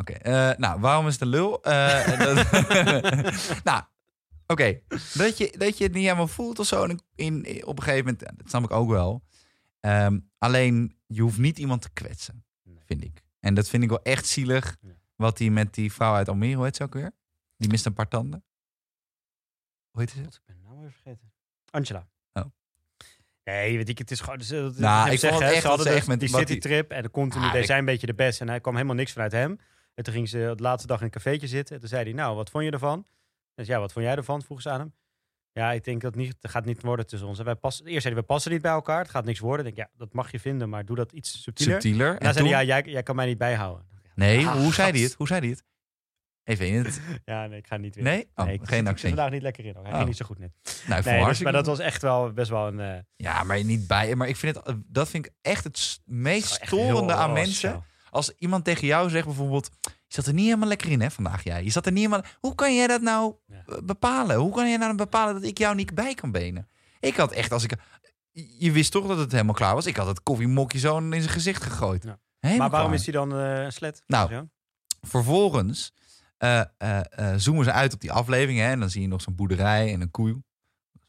[0.00, 1.62] Oké, eh, nou, waarom is een lul?
[1.62, 2.50] Eh, dat-
[3.70, 3.82] nou,
[4.46, 4.80] oké.
[5.14, 8.04] Dat, je, dat je het niet helemaal voelt of zo in, in, op een gegeven
[8.04, 9.22] moment, dat snap ik ook wel.
[9.80, 12.44] Ehm, alleen, je hoeft niet iemand te kwetsen,
[12.86, 13.22] vind ik.
[13.40, 14.76] En dat vind ik wel echt zielig,
[15.16, 17.10] wat hij met die vrouw uit Almere, hoe heet ze ook weer?
[17.56, 18.44] Die mist een paar tanden.
[19.90, 20.18] Hoe heet ze?
[20.20, 21.32] Ik ben de naam weer vergeten.
[21.70, 22.08] Angela.
[22.32, 22.44] Oh.
[23.44, 24.40] Nee, weet ik, het is gewoon...
[24.48, 27.10] Nou, Nou, ik vond het echt ze hadden dus echt met die citytrip en de
[27.10, 28.40] continu Ah, deed ik- zij een beetje de best.
[28.40, 29.58] En hij kwam helemaal niks vanuit hem.
[29.98, 31.74] En toen ging ze de laatste dag in een cafeetje zitten.
[31.74, 33.06] En toen zei hij, nou, wat vond je ervan?
[33.54, 34.42] Dus ja, wat vond jij ervan?
[34.42, 34.94] Vroeg ze aan hem.
[35.52, 37.38] Ja, ik denk dat niet, het gaat niet worden tussen ons.
[37.38, 38.98] En wij passen, eerst zei hij, we passen niet bij elkaar.
[38.98, 39.66] Het gaat niks worden.
[39.66, 41.80] Ik denk, ja, dat mag je vinden, maar doe dat iets subtieler.
[41.82, 42.12] Subtieler.
[42.12, 43.86] En dan zei hij, ja, jij, jij kan mij niet bijhouden.
[44.14, 45.14] Nee, Ah, hoe zei hij het?
[45.14, 45.64] Hoe zei hij het?
[46.44, 47.00] Even in het...
[47.24, 48.04] Ja, nee, ik ga niet weer.
[48.04, 48.30] Nee?
[48.34, 49.14] Oh, Nee, ik geen accent.
[49.14, 49.74] vandaag niet lekker in.
[49.74, 49.94] Hij Oh.
[49.94, 50.50] ging niet zo goed net.
[50.86, 52.80] Nou, Nee, dus, maar dat was echt wel best wel een...
[52.80, 54.14] eh, Ja, maar niet bij.
[54.14, 57.84] Maar ik vind het, dat vind ik echt het meest storende heel aan mensen.
[58.10, 59.70] Als iemand tegen jou zegt bijvoorbeeld...
[59.82, 61.64] Je zat er niet helemaal lekker in hè, vandaag jij.
[61.64, 62.30] Je zat er niet helemaal...
[62.40, 64.36] Hoe kan jij dat nou eh, bepalen?
[64.36, 66.68] Hoe kan jij nou bepalen dat ik jou niet bij kan benen?
[67.00, 67.72] Ik had echt, als ik...
[68.58, 69.86] Je wist toch dat het helemaal klaar was?
[69.86, 72.04] Ik had het koffiemokje zo in zijn gezicht gegooid.
[72.04, 72.18] Ja.
[72.40, 72.94] Maar waarom klaar.
[72.94, 74.02] is hij dan eh, een slet?
[74.06, 74.46] Nou, Ja.
[75.00, 75.92] Vervolgens
[76.38, 78.58] eh, eh, eh, zoomen ze uit op die aflevering.
[78.58, 80.42] Hè, en dan zie je nog zo'n boerderij en een koe.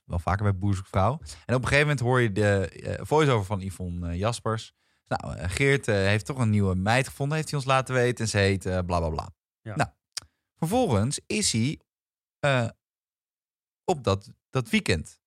[0.05, 1.19] Wel vaker bij Boer zoekt vrouw.
[1.45, 4.73] En op een gegeven moment hoor je de eh, voice-over van Yvonne eh, Jaspers.
[5.09, 8.23] Nou, eh, Geert eh, heeft toch een nieuwe meid gevonden, heeft hij ons laten weten.
[8.25, 9.29] En ze heet eh, bla bla bla.
[9.61, 9.75] Ja.
[9.75, 9.89] Nou,
[10.57, 11.79] vervolgens is hij
[13.83, 15.21] op dat, dat weekend.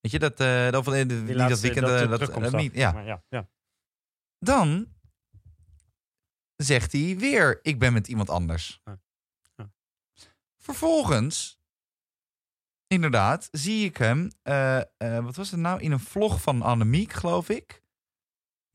[0.00, 3.00] Weet je, dat, eh dat, Die niet dat laatste- weekend, dat dat, niet, ja.
[3.00, 3.48] Ja, ja.
[4.38, 4.94] Dan
[6.56, 8.80] zegt hij weer, ik ben met iemand anders.
[8.84, 9.00] Ja.
[9.54, 9.70] Ja.
[10.58, 11.58] Vervolgens,
[12.86, 14.30] inderdaad, zie ik hem,
[15.24, 17.84] wat was het nou, in een vlog van Annemiek, geloof ik.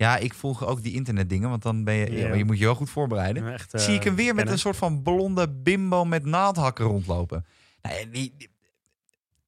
[0.02, 2.34] Ja, ik volg ook die internetdingen, want dan ben je, Ja.
[2.34, 3.54] je moet je wel goed voorbereiden.
[3.54, 4.54] Echt, eh, zie ik hem weer met kennen.
[4.54, 7.46] een soort van blonde bimbo met naaldhakken rondlopen.
[7.82, 8.50] Nou, die, die-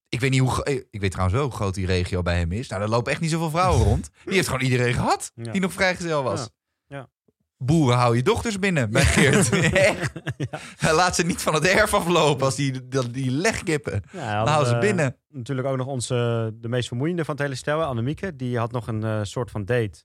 [0.10, 2.68] ik weet niet hoe, ik weet trouwens wel hoe groot die regio bij hem is.
[2.68, 4.10] Nou, er lopen echt niet zoveel vrouwen rond.
[4.26, 5.51] Die heeft gewoon iedereen gehad Ja.
[5.51, 6.49] die nog vrijgezel was.
[7.58, 9.49] Boeren, hou je dochters binnen bij Geert.
[10.91, 14.01] Laat ze niet van het erf aflopen als die, die, die legkippen.
[14.12, 15.16] Ja, hou ze we binnen.
[15.30, 18.36] Natuurlijk ook nog onze, de meest vermoeiende van het hele stel, Annemieke.
[18.36, 20.04] Die had nog een eh, soort van date.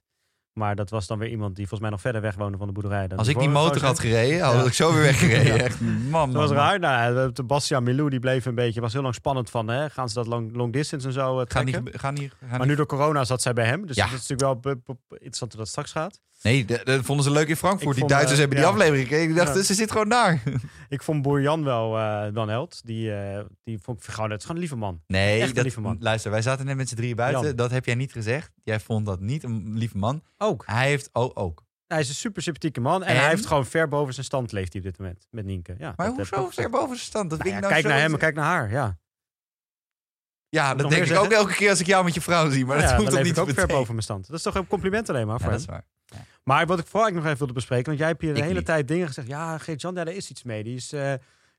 [0.59, 2.73] Maar dat was dan weer iemand die volgens mij nog verder weg woonde van de
[2.73, 3.07] boerderij.
[3.07, 4.63] dan Als ik die motor had gereden, had Ja.
[4.63, 5.45] ik zo weer weggereden.
[5.57, 5.63] Ja.
[5.63, 6.79] Echt, man, man, Dat was raar.
[6.79, 9.89] Nou, ja, de Bastiaan Milou die bleef een beetje, was heel lang spannend van, hè,
[9.89, 11.83] gaan ze dat long, long distance en zo eh, Ga trekken?
[11.83, 14.03] niet, ga niet, maar nu door corona zat zij bij hem, dus Ja.
[14.09, 14.75] dat is natuurlijk wel
[15.09, 16.19] interessant hoe dat straks gaat.
[16.41, 17.87] Nee, dat, dat vonden ze leuk in Frankfurt.
[17.89, 18.71] Ik Die vond, Duitsers eh, hebben die ja.
[18.73, 19.29] aflevering gekeken.
[19.29, 19.63] Ik dacht, Ja.
[19.63, 20.41] ze zit gewoon daar.
[20.89, 21.91] Ik vond Boer Jan wel
[22.33, 22.81] dan held.
[22.85, 25.01] Die, eh, die vond ik gewoon, het is gewoon een lieve man.
[25.07, 25.97] Nee, Echt een dat, lieve man.
[25.99, 27.43] luister, wij zaten net met z'n drieën buiten.
[27.45, 27.55] Jan.
[27.55, 28.51] Dat heb jij niet gezegd.
[28.63, 30.23] Jij vond dat niet een lieve man.
[30.37, 30.63] Ook.
[30.65, 31.63] Hij heeft oh, ook.
[31.87, 33.03] Hij is een super sympathieke man.
[33.03, 33.19] En, En?
[33.19, 35.75] hij heeft gewoon ver boven zijn stand leeft hij op dit moment met Nienke.
[35.79, 37.29] Ja, Maar hoezo ver boven zijn stand?
[37.29, 38.71] Dat Nou ja, nou kijk naar hem en kijk naar haar.
[38.71, 38.97] Ja,
[40.49, 42.65] Ja, dat denk ik ook elke keer als ik jou met je vrouw zie.
[42.65, 44.27] Maar ja dat hoeft toch niet ik ook ver boven mijn stand.
[44.27, 45.85] Dat is toch een compliment alleen maar Ja, voor dat is waar.
[46.43, 48.43] Maar wat ik vooral eigenlijk nog even wilde bespreken, want jij hebt hier de Ik
[48.43, 48.65] hele niet.
[48.65, 49.27] tijd dingen gezegd.
[49.27, 50.63] Ja, Geert-Jan, ja, daar is iets mee.
[50.63, 51.13] Die is, eh,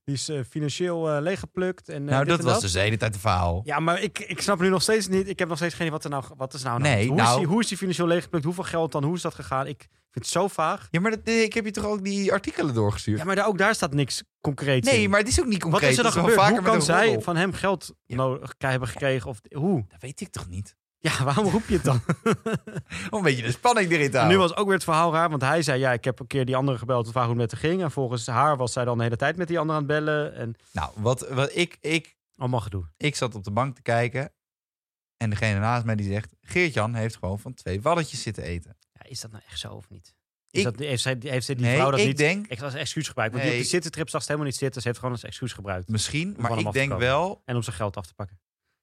[0.04, 1.88] die is eh, financieel eh, leeggeplukt.
[1.88, 3.60] En, Nou, dat en was dus de hele tijd de verhaal.
[3.64, 5.28] Ja, maar ik, ik snap nu nog steeds niet.
[5.28, 7.06] Ik heb nog steeds geen idee wat er nou, wat is nou Nee, hand?
[7.06, 8.44] Hoe, nou- is die, hoe is die financieel leeggeplukt?
[8.44, 9.04] Hoeveel geld dan?
[9.04, 9.66] Hoe is dat gegaan?
[9.66, 9.78] Ik
[10.10, 10.88] vind het zo vaag.
[10.90, 13.18] Ja, maar dat, ik heb je toch ook die artikelen doorgestuurd?
[13.18, 14.94] Ja, maar daar, ook daar staat niks concreets in.
[14.94, 15.82] nee, maar het is ook niet concreet.
[15.82, 16.50] Wat is er dan Het gebeurd?
[16.50, 18.16] Hoe kan zij van hem geld Ja.
[18.16, 19.30] nodig hebben gekregen?
[19.30, 19.84] Of hoe?
[19.88, 20.76] Dat weet ik toch niet?
[21.03, 22.01] Ja, waarom roep je het dan?
[23.11, 24.38] Om een beetje de spanning erin te En nu houden.
[24.38, 26.57] was ook weer het verhaal raar, want hij zei: Ja, ik heb een keer die
[26.57, 27.82] andere gebeld te vragen hoe het met haar ging.
[27.82, 30.34] En volgens haar was zij dan de hele tijd met die andere aan het bellen.
[30.34, 32.84] En Nou, wat, wat ik, ik, allemaal gedoe.
[32.96, 34.32] ik zat op de bank te kijken.
[35.16, 36.34] En degene naast mij die zegt...
[36.40, 38.76] Geert-Jan heeft gewoon van twee walletjes zitten eten.
[38.92, 40.14] Ja, is dat nou echt zo of niet?
[40.51, 42.61] Is Ik- dat, heeft, zij, heeft zij die nee, vrouw dat ik niet denk ik
[42.62, 43.32] als excuus gebruikt?
[43.32, 44.80] Want die op die zittentrip zag ze helemaal niet zitten.
[44.80, 45.88] Ze heeft gewoon als excuus gebruikt.
[45.88, 47.42] misschien, maar ik denk wel...
[47.44, 48.40] En om zijn geld af te pakken.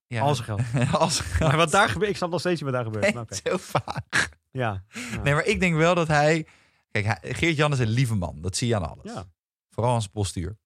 [0.07, 0.93] Ja, Al zijn geld.
[1.01, 3.13] als Maar wat daar gebeurt, ik snap nog steeds niet wat daar gebeurt.
[3.13, 3.35] Nee, oké.
[3.49, 4.29] zo vaag.
[4.51, 4.83] Ja.
[5.11, 5.21] Ja.
[5.23, 6.47] Nee, maar ik denk wel dat hij...
[6.91, 8.41] Kijk, Geert-Jan is een lieve man.
[8.41, 9.13] Dat zie je aan alles.
[9.13, 9.25] ja.
[9.69, 10.57] Vooral aan zijn postuur.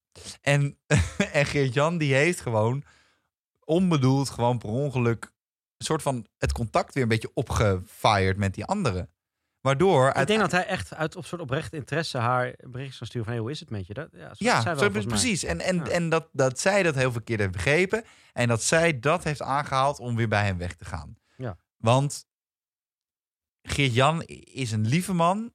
[0.42, 0.78] En,
[1.34, 2.84] en Geert-Jan die heeft gewoon
[3.66, 5.24] onbedoeld, gewoon per ongeluk...
[5.78, 9.10] een soort van het contact weer een beetje opgefired met die anderen.
[9.62, 10.08] Waardoor...
[10.16, 13.34] Ik denk dat hij echt uit op soort oprecht interesse haar berichtjes kan sturen van
[13.34, 13.94] hey, hoe is het met je?
[13.94, 15.44] Dat, ja, zo Ja, wel precies.
[15.44, 15.88] En, en, Ja.
[15.88, 18.04] en dat, dat zij dat heel verkeerd heeft begrepen.
[18.34, 21.18] En dat zij dat heeft aangehaald om weer bij hem weg te gaan.
[21.36, 21.58] Ja.
[21.78, 22.26] Want
[23.62, 25.54] Geert-Jan is een lieve man,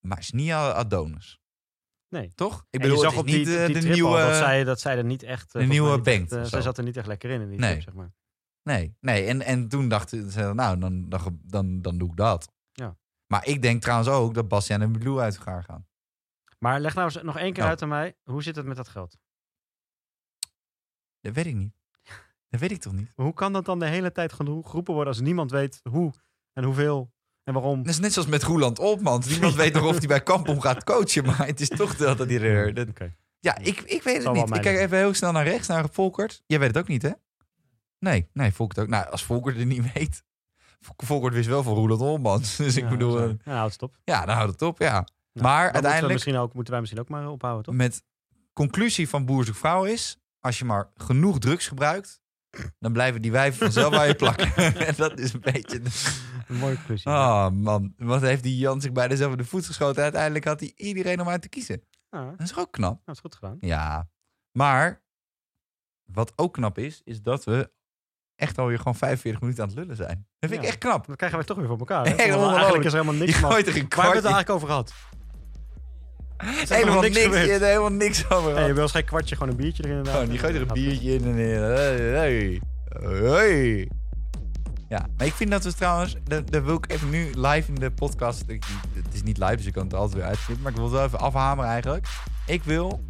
[0.00, 1.40] maar is niet Adonis.
[2.08, 2.32] Nee.
[2.34, 2.66] Toch?
[2.70, 4.16] Ik bedoel, zag het op die, niet eh, die de nieuwe...
[4.18, 5.54] al dat zij, dat zij er niet echt...
[5.54, 7.70] eh, de nieuwe Bengt eh, zij zat er niet echt lekker in, in die Nee.
[7.70, 8.12] trip, zeg maar.
[8.62, 9.26] Nee, nee.
[9.26, 12.52] En, en toen dachten ze, nou, dan, dan, dan, dan doe ik dat.
[13.26, 15.86] Maar ik denk trouwens ook dat Bastiaan en Blue uit elkaar gaan.
[16.58, 17.68] Maar leg nou eens nog één keer Oh.
[17.68, 18.16] uit aan mij.
[18.24, 19.16] Hoe zit het met dat geld?
[21.20, 21.74] Dat weet ik niet.
[22.48, 23.12] Dat weet ik toch niet?
[23.14, 26.12] Hoe kan dat dan de hele tijd geroepen worden als niemand weet hoe
[26.52, 27.12] en hoeveel
[27.44, 27.78] en waarom?
[27.82, 29.26] Dat is net zoals met Roeland Opmans.
[29.28, 31.24] Niemand weet nog of hij bij Kampong gaat coachen.
[31.24, 32.74] Maar het is toch dat hij er...
[32.74, 33.16] dat- Oké.
[33.38, 34.54] Ja, ik, ik weet het niet.
[34.56, 36.42] Ik kijk even heel snel naar rechts, naar Volkert.
[36.46, 37.10] Jij weet het ook niet, hè?
[37.98, 38.88] Nee, nee, Volkert ook.
[38.88, 40.24] Nou, als Volkert het niet weet.
[40.80, 42.56] Vol- Volkert wist wel van Roeland Opmans.
[42.66, 43.20] Dus ik Ja, bedoel...
[43.20, 43.96] eh, Ja, houd het op.
[44.04, 44.86] Ja, dan houdt het op, ja.
[44.86, 47.74] Ja, maar dat moeten uiteindelijk, misschien ook, moeten wij misschien ook maar ophouden, toch?
[47.74, 48.04] met
[48.52, 50.18] conclusie van Boer zoekt vrouw is...
[50.40, 52.20] als je maar genoeg drugs gebruikt...
[52.78, 54.54] dan blijven die wijven vanzelf bij je plakken.
[54.76, 55.80] en dat is een beetje...
[55.80, 57.10] de- Een mooie conclusie.
[57.10, 60.02] Oh man, wat heeft die Jan zich bijna zelf in de voet geschoten.
[60.02, 61.82] Uiteindelijk had hij iedereen om uit te kiezen.
[62.10, 63.00] Ja, nou, Dat is ook knap.
[63.04, 63.56] dat is goed gedaan.
[63.60, 64.08] Ja,
[64.52, 65.02] maar
[66.04, 67.70] wat ook knap is, is dat we
[68.36, 70.26] echt alweer gewoon 45 minuten aan het lullen zijn.
[70.38, 71.06] Dat vind ik echt knap.
[71.06, 72.04] Dat krijgen wij toch weer voor elkaar.
[72.06, 73.50] Hey, eigenlijk is er helemaal Je niks van.
[73.50, 74.92] gooit er een Waar hebben we het eigenlijk over gehad?
[76.78, 79.84] Helemaal niks, je hebt helemaal niks over Hey, je wil geen kwartje, gewoon een biertje
[79.84, 80.06] erin.
[80.06, 82.60] Gewoon, je gooit er een biertje in en hey,
[83.00, 83.88] hey.
[84.88, 87.74] Ja, maar ik vind dat we trouwens, dat, dat wil ik even nu live in
[87.74, 88.42] de podcast.
[88.46, 88.64] ik-
[88.94, 90.62] Het is niet live, dus je kan het altijd weer uitknippen.
[90.62, 92.06] Maar ik wil het wel even afhameren eigenlijk.
[92.46, 93.00] Ik wil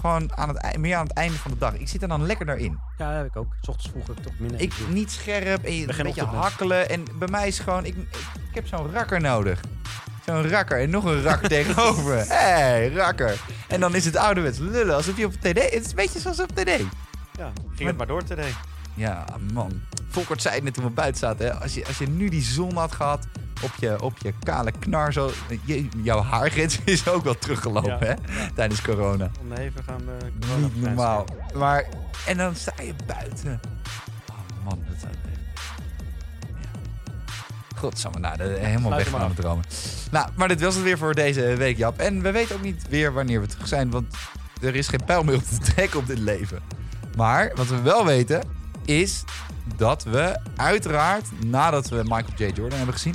[0.00, 1.74] gewoon aan het, meer aan het einde van de dag.
[1.74, 2.78] Ik zit er dan lekker naar in.
[2.98, 3.56] Ja, dat heb ik ook.
[3.60, 4.60] S ochtends vroeg heb ik toch minder.
[4.60, 6.88] Ik niet scherp en je een beetje hakkelen.
[6.88, 8.06] En bij mij is gewoon, ik, ik,
[8.48, 9.60] ik heb zo'n rakker nodig.
[10.26, 12.16] Zo'n rakker en nog een rakker tegenover.
[12.16, 13.40] Hé, hey, rakker.
[13.68, 15.44] En dan is het ouderwets lullen, alsof je op TD...
[15.44, 16.70] Het is een beetje zoals op TD.
[17.38, 18.52] Ja, ging het maar door today.
[18.94, 19.80] Ja, man.
[20.08, 21.46] Volkert zei het net toen we buiten zaten.
[21.46, 21.54] Hè?
[21.54, 23.26] Als, je, als je nu die zon had gehad
[23.62, 25.30] op je, op je kale knar zo...
[25.64, 28.50] Je, jouw haargrens is ook wel teruggelopen, Ja, hè?
[28.54, 29.30] Tijdens corona.
[29.48, 31.24] De even gaan we Niet normaal.
[31.54, 31.84] Maar,
[32.26, 33.60] en dan sta je buiten.
[34.30, 35.12] Oh man, dat zou.
[37.76, 39.64] Godsamme, nou, dat- helemaal Sluit weg van mijn dromen.
[40.10, 41.98] Nou, maar dit was het weer voor deze week, Jap.
[41.98, 44.16] En we weten ook niet weer wanneer we terug zijn, want
[44.62, 46.58] er is geen pijl meer op te trekken op dit leven.
[47.16, 48.42] Maar wat we wel weten,
[48.84, 49.24] is
[49.76, 52.42] dat we uiteraard, nadat we Michael J.
[52.54, 53.14] Jordan hebben gezien,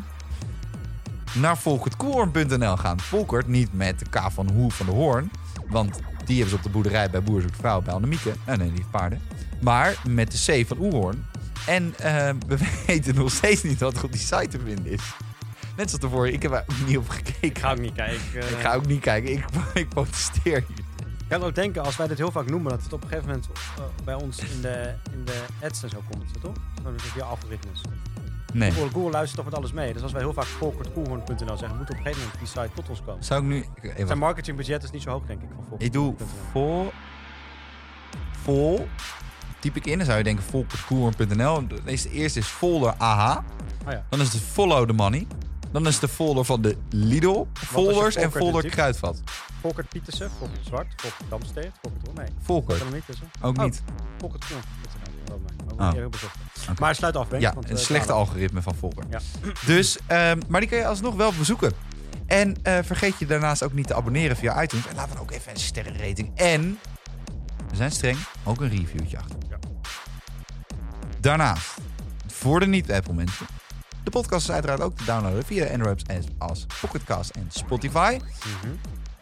[1.34, 3.00] naar volkertkoorn.nl gaan.
[3.00, 5.32] Volkert niet met de K van Hoe van de Hoorn,
[5.68, 8.34] want die hebben ze op de boerderij bij Boer Zoekt Vrouw bij Annemieke.
[8.46, 9.22] Nee, nee, die paarden.
[9.62, 11.26] Maar met de C van Oerhoorn.
[11.68, 12.58] En eh, we
[12.88, 15.02] weten nog steeds niet wat er op die site te vinden is.
[15.76, 17.36] Net zoals ervoor, ik heb er niet op gekeken.
[17.42, 18.18] Ik ga ook niet kijken.
[18.34, 19.32] Ik, Ik ga ook niet kijken.
[19.32, 20.78] Ik, ik protesteer hier.
[21.32, 23.30] Ik kan ook denken, als wij dit heel vaak noemen, dat het op een gegeven
[23.30, 26.56] moment eh, bij ons in de, in de ads en zo komt, toch?
[26.84, 27.82] Dan is het via algoritmes.
[28.54, 28.72] Nee.
[28.72, 29.94] Google, Google luistert toch met alles mee.
[29.94, 32.90] Dus als wij heel vaak volkertkoelhoorn.nl zeggen, moet op een gegeven moment die site tot
[32.90, 33.24] ons komen.
[33.24, 33.66] Zou ik nu...
[33.82, 35.82] even- Zijn marketingbudget is niet zo hoog, denk ik, van Volkert.
[35.88, 36.16] Ik doe
[36.52, 36.92] vol...
[38.44, 38.88] Vol...
[39.60, 41.68] Typ ik in, dan zou je denken volkertkoer.nl.
[41.84, 43.38] Deze eerste is folder AH.
[43.86, 44.06] Oh ja.
[44.10, 45.28] Dan is het follow the money.
[45.72, 47.46] Dan is de folder van de Lidl.
[47.54, 48.70] Folders en folder?
[48.70, 49.22] Kruidvat.
[49.62, 52.14] Volkert Pietersen, Volkert Zwart, Volkert Damsteert, Volkert.
[52.18, 52.80] Nee, Volkert.
[52.82, 53.32] er niet tussen.
[53.42, 53.64] Ook Oh.
[53.64, 53.84] niet.
[54.18, 54.58] Volkert Koen.
[55.26, 55.94] Dat is een Oh.
[55.94, 56.36] eerder bezocht.
[56.80, 57.40] Maar sluit af, Ben.
[57.40, 59.04] Ja, want, een eh, slechte algoritme van Volker.
[59.10, 59.20] Ja.
[59.66, 61.74] Dus, ehm, maar die kan je alsnog wel bezoeken.
[62.26, 64.88] En eh, vergeet je daarnaast ook niet te abonneren via iTunes.
[64.88, 66.32] En laat dan ook even een sterrenrating.
[66.36, 66.80] En,
[67.70, 69.38] we zijn streng, ook een reviewtje achter.
[69.50, 69.58] Ja.
[71.20, 71.78] Daarnaast,
[72.28, 73.46] voor de niet-Apple mensen.
[74.04, 78.20] De podcast is uiteraard ook te downloaden via Android apps als Pocketcast en Spotify.
[78.20, 78.74] Mhm.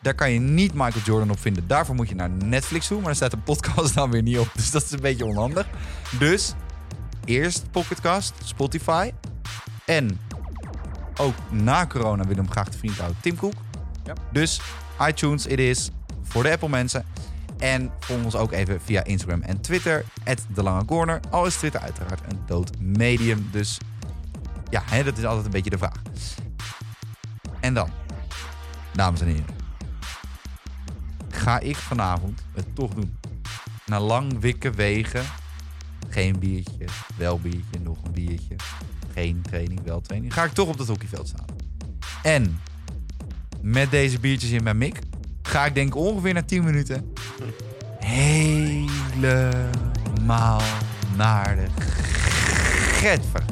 [0.02, 1.68] Daar kan je niet Michael Jordan op vinden.
[1.68, 2.98] Daarvoor moet je naar Netflix toe.
[2.98, 4.50] Maar daar staat de podcast dan weer niet op.
[4.54, 5.68] Dus dat is een beetje onhandig.
[6.20, 6.54] Dus
[7.30, 9.12] eerst Pocketcast, Spotify.
[9.86, 10.20] En
[11.18, 13.18] ook na corona willen hem graag de vriend houden.
[13.22, 13.54] Tim Cook.
[14.04, 14.14] Ja.
[14.32, 14.62] Dus
[15.08, 15.90] iTunes, it is.
[16.24, 17.06] Voor de Apple mensen.
[17.58, 20.06] En volg ons ook even via Instagram en Twitter.
[20.54, 21.20] De Lange Corner.
[21.30, 23.50] Al is Twitter uiteraard een dood medium.
[23.52, 23.78] Dus
[24.70, 26.02] ja, hè, dat is altijd een beetje de vraag.
[27.60, 27.90] En dan,
[28.94, 29.58] dames en heren.
[31.30, 33.18] Ga ik vanavond het toch doen.
[33.86, 35.24] Na lang wikken wegen.
[36.08, 36.86] Geen biertje,
[37.18, 38.56] wel biertje, nog een biertje.
[39.14, 40.34] Geen training, wel training.
[40.34, 41.46] Ga ik toch op het hockeyveld staan.
[42.24, 42.60] En
[43.62, 45.00] met deze biertjes in mijn mik
[45.42, 47.14] ga ik denk ongeveer na 10 minuten
[48.00, 49.42] helemaal
[51.16, 51.68] naar de
[52.92, 53.44] getver.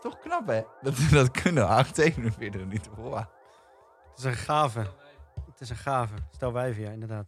[0.00, 0.62] Toch knap hè?
[0.82, 1.84] Dat we dat kunnen.
[1.92, 2.92] 47 minuten.
[2.96, 3.14] Wow.
[3.14, 4.78] Het is een gave.
[5.50, 6.14] Het is een gave.
[6.30, 7.22] Stel wijf, ja, inderdaad.